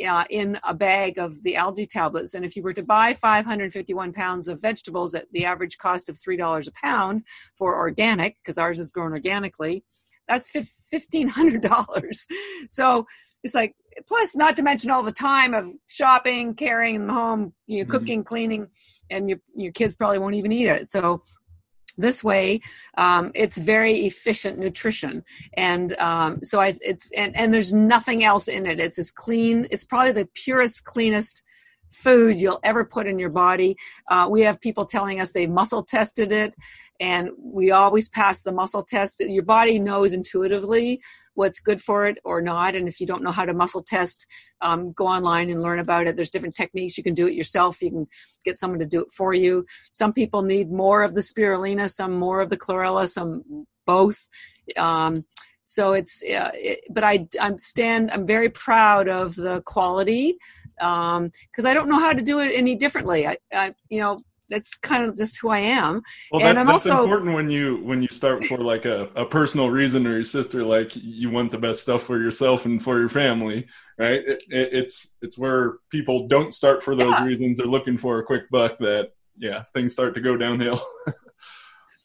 [0.08, 2.34] uh, in a bag of the algae tablets.
[2.34, 6.18] And if you were to buy 551 pounds of vegetables at the average cost of
[6.18, 7.24] $3 a pound
[7.58, 9.84] for organic, because ours is grown organically,
[10.28, 12.26] that's $1,500.
[12.70, 13.06] So
[13.44, 13.74] it's like,
[14.08, 17.92] plus, not to mention all the time of shopping, carrying them home, you know, mm-hmm.
[17.92, 18.68] cooking, cleaning,
[19.10, 20.88] and your, your kids probably won't even eat it.
[20.88, 21.20] So
[22.00, 22.62] this way
[22.98, 25.24] um, it's very efficient nutrition.
[25.56, 28.80] And um, so I, it's and, and there's nothing else in it.
[28.80, 31.44] It's as clean it's probably the purest cleanest
[31.92, 33.76] food you'll ever put in your body.
[34.10, 36.56] Uh, we have people telling us they've muscle tested it
[37.00, 39.22] and we always pass the muscle test.
[39.22, 41.02] Your body knows intuitively
[41.34, 44.28] what's good for it or not and if you don't know how to muscle test
[44.62, 46.16] um, go online and learn about it.
[46.16, 46.98] There's different techniques.
[46.98, 47.82] You can do it yourself.
[47.82, 48.08] You can
[48.44, 49.66] get someone to do it for you.
[49.92, 54.28] Some people need more of the spirulina some more of the chlorella some both.
[54.78, 55.26] Um,
[55.70, 60.36] so it's uh, it, but i i'm stand i'm very proud of the quality
[60.80, 64.18] because um, i don't know how to do it any differently I, I you know
[64.50, 66.02] that's kind of just who I am.
[66.32, 69.10] Well, and that, I'm that's also important when you when you start for like a,
[69.16, 72.84] a personal reason or your sister like you want the best stuff for yourself and
[72.84, 73.68] for your family,
[73.98, 74.22] right?
[74.26, 77.26] It, it, it's it's where people don't start for those yeah.
[77.26, 77.58] reasons.
[77.58, 78.78] They're looking for a quick buck.
[78.80, 80.82] That yeah, things start to go downhill.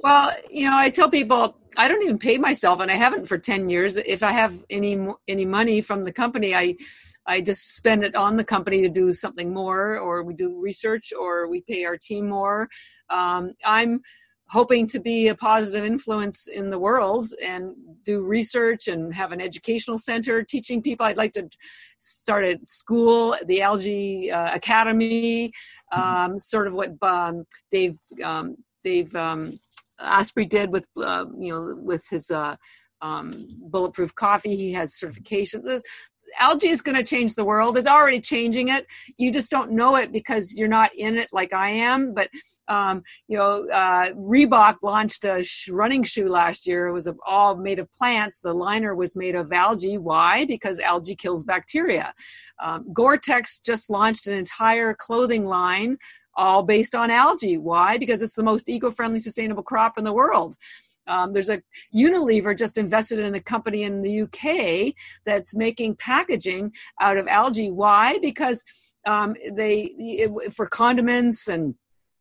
[0.04, 3.38] well, you know, I tell people I don't even pay myself, and I haven't for
[3.38, 3.96] ten years.
[3.96, 6.76] If I have any any money from the company, I
[7.26, 11.14] I just spend it on the company to do something more, or we do research,
[11.18, 12.68] or we pay our team more.
[13.08, 14.02] Um, I'm
[14.50, 17.74] hoping to be a positive influence in the world and
[18.04, 21.06] do research and have an educational center teaching people.
[21.06, 21.48] I'd like to
[21.96, 25.50] start a school, the Algae uh, Academy,
[25.94, 25.98] mm-hmm.
[25.98, 29.16] um, sort of what um, Dave um, Dave
[30.00, 32.30] Asprey did with uh, you know with his.
[32.30, 32.56] Uh,
[33.02, 33.34] um,
[33.68, 34.56] bulletproof coffee.
[34.56, 35.82] He has certifications
[36.38, 37.76] algae is going to change the world.
[37.76, 38.86] It's already changing it.
[39.18, 42.14] You just don't know it because you're not in it like I am.
[42.14, 42.28] But
[42.66, 46.86] um, you know, uh, Reebok launched a sh- running shoe last year.
[46.86, 48.40] It was all made of plants.
[48.40, 49.98] The liner was made of algae.
[49.98, 50.46] Why?
[50.46, 52.14] Because algae kills bacteria.
[52.62, 55.98] Um, Gore-Tex just launched an entire clothing line
[56.36, 57.58] all based on algae.
[57.58, 57.98] Why?
[57.98, 60.56] Because it's the most eco-friendly, sustainable crop in the world.
[61.06, 61.62] Um, there's a
[61.94, 67.70] Unilever just invested in a company in the UK that's making packaging out of algae.
[67.70, 68.18] Why?
[68.18, 68.64] Because
[69.06, 71.74] um, they it, for condiments and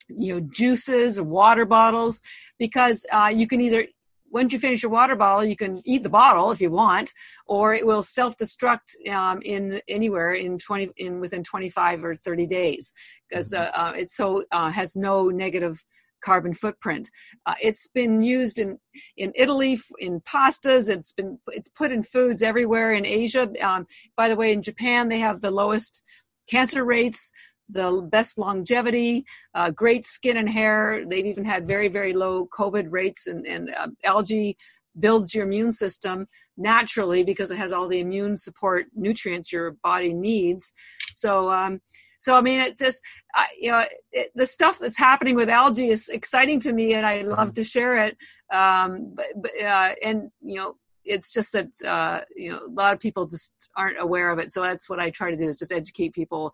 [0.10, 2.22] you know juices water bottles
[2.60, 3.88] because uh, you can either
[4.34, 7.14] once you finish your water bottle you can eat the bottle if you want
[7.46, 12.92] or it will self-destruct um, in anywhere in 20 in within 25 or 30 days
[13.30, 13.64] because mm-hmm.
[13.64, 15.82] uh, uh, it so uh, has no negative
[16.24, 17.10] carbon footprint.
[17.46, 18.80] Uh, it's been used in
[19.18, 20.90] in Italy in pastas.
[20.90, 23.52] It's been it's put in foods everywhere in Asia.
[23.62, 26.02] Um, by the way, in Japan they have the lowest
[26.50, 27.32] cancer rates
[27.70, 31.04] the best longevity, uh, great skin and hair.
[31.08, 34.58] They've even had very, very low COVID rates, and, and uh, algae
[35.00, 40.14] builds your immune system naturally because it has all the immune support nutrients your body
[40.14, 40.72] needs.
[41.12, 41.82] So, um,
[42.20, 43.02] so I mean, it just
[43.38, 47.06] uh, you know it, the stuff that's happening with algae is exciting to me, and
[47.06, 47.54] I love mm-hmm.
[47.54, 48.18] to share it.
[48.54, 50.76] Um, but, but uh, and you know
[51.06, 54.52] it's just that uh, you know a lot of people just aren't aware of it.
[54.52, 56.54] So that's what i try to do is just educate people.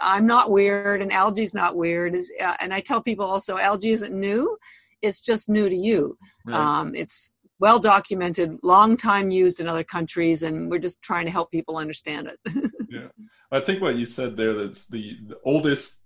[0.00, 4.14] I'm not weird and algae's not weird uh, and i tell people also algae isn't
[4.14, 4.56] new.
[5.02, 6.16] It's just new to you.
[6.46, 6.80] Right.
[6.80, 11.32] um, it's well documented long time used in other countries and we're just trying to
[11.32, 12.70] help people understand it.
[12.92, 13.06] Yeah.
[13.52, 16.00] I think what you said there that's the, the oldest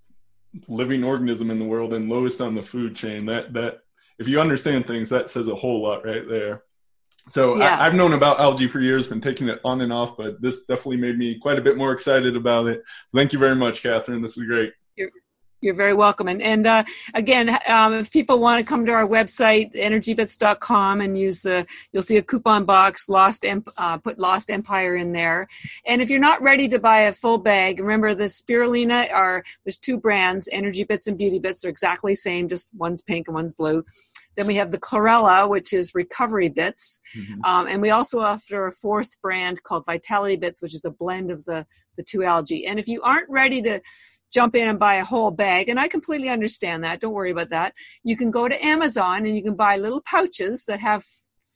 [0.69, 3.79] living organism in the world and lowest on the food chain that that
[4.19, 6.63] if you understand things that says a whole lot right there
[7.29, 7.81] so yeah.
[7.81, 10.65] I, have known about algae for years, been taking it on and off, but this
[10.65, 12.83] definitely made me quite a bit more excited about it.
[13.09, 14.21] So thank you very much, Catherine.
[14.21, 14.73] This is great.
[14.97, 15.11] You're,
[15.63, 16.29] you're very welcome.
[16.29, 21.19] And, and uh, again, um, if people want to come to our website, energybits.com, and
[21.19, 25.49] use the, you'll see a coupon box, Lost, uh, put Lost Empire in there.
[25.87, 29.79] And if you're not ready to buy a full bag, remember the spirulina are, there's
[29.79, 33.35] two brands, Energy Bits and Beauty Bits are exactly the same, just one's pink and
[33.35, 33.83] one's blue.
[34.37, 37.01] Then we have the chlorella, which is recovery bits.
[37.17, 37.45] Mm-hmm.
[37.45, 41.31] Um, and we also offer a fourth brand called Vitality Bits, which is a blend
[41.31, 41.67] of the,
[41.97, 42.67] the two algae.
[42.67, 43.81] And if you aren't ready to
[44.33, 47.51] jump in and buy a whole bag, and I completely understand that, don't worry about
[47.51, 51.05] that, you can go to Amazon and you can buy little pouches that have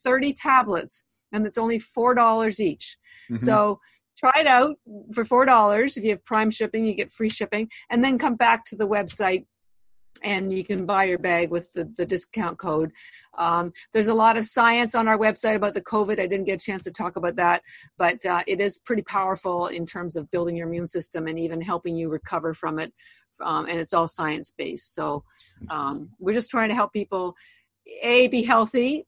[0.03, 2.97] 30 tablets, and it's only $4 each.
[3.25, 3.35] Mm-hmm.
[3.35, 3.79] So
[4.17, 4.75] try it out
[5.13, 5.97] for $4.
[5.97, 8.87] If you have prime shipping, you get free shipping, and then come back to the
[8.87, 9.45] website
[10.23, 12.91] and you can buy your bag with the, the discount code.
[13.37, 16.19] Um, there's a lot of science on our website about the COVID.
[16.19, 17.61] I didn't get a chance to talk about that,
[17.97, 21.61] but uh, it is pretty powerful in terms of building your immune system and even
[21.61, 22.93] helping you recover from it.
[23.41, 24.93] Um, and it's all science based.
[24.93, 25.23] So
[25.69, 27.35] um, we're just trying to help people
[28.03, 29.07] A, be healthy,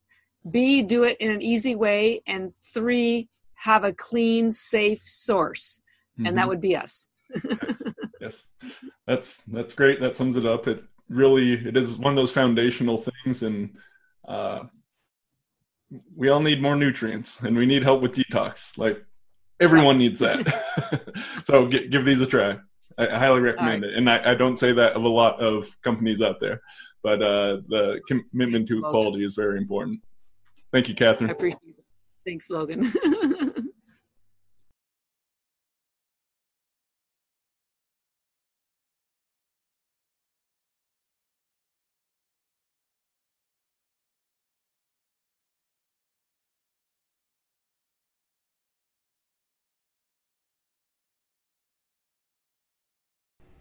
[0.50, 5.82] B, do it in an easy way, and three, have a clean, safe source.
[6.18, 6.28] Mm-hmm.
[6.28, 6.50] And that mm-hmm.
[6.50, 7.08] would be us.
[8.22, 8.50] yes,
[9.08, 10.00] that's that's great.
[10.00, 10.68] That sums it up.
[10.68, 13.78] It really it is one of those foundational things and
[14.28, 14.64] uh,
[16.16, 18.78] we all need more nutrients and we need help with detox.
[18.78, 19.04] Like
[19.60, 20.48] everyone needs that.
[21.44, 22.58] So g- give these a try.
[22.98, 23.92] I, I highly recommend right.
[23.92, 23.98] it.
[23.98, 26.62] And I, I, don't say that of a lot of companies out there
[27.04, 30.02] but uh, the commitment to quality is very important.
[30.72, 31.30] Thank you catherine.
[31.30, 31.84] I appreciate it.
[32.26, 32.84] Thanks logan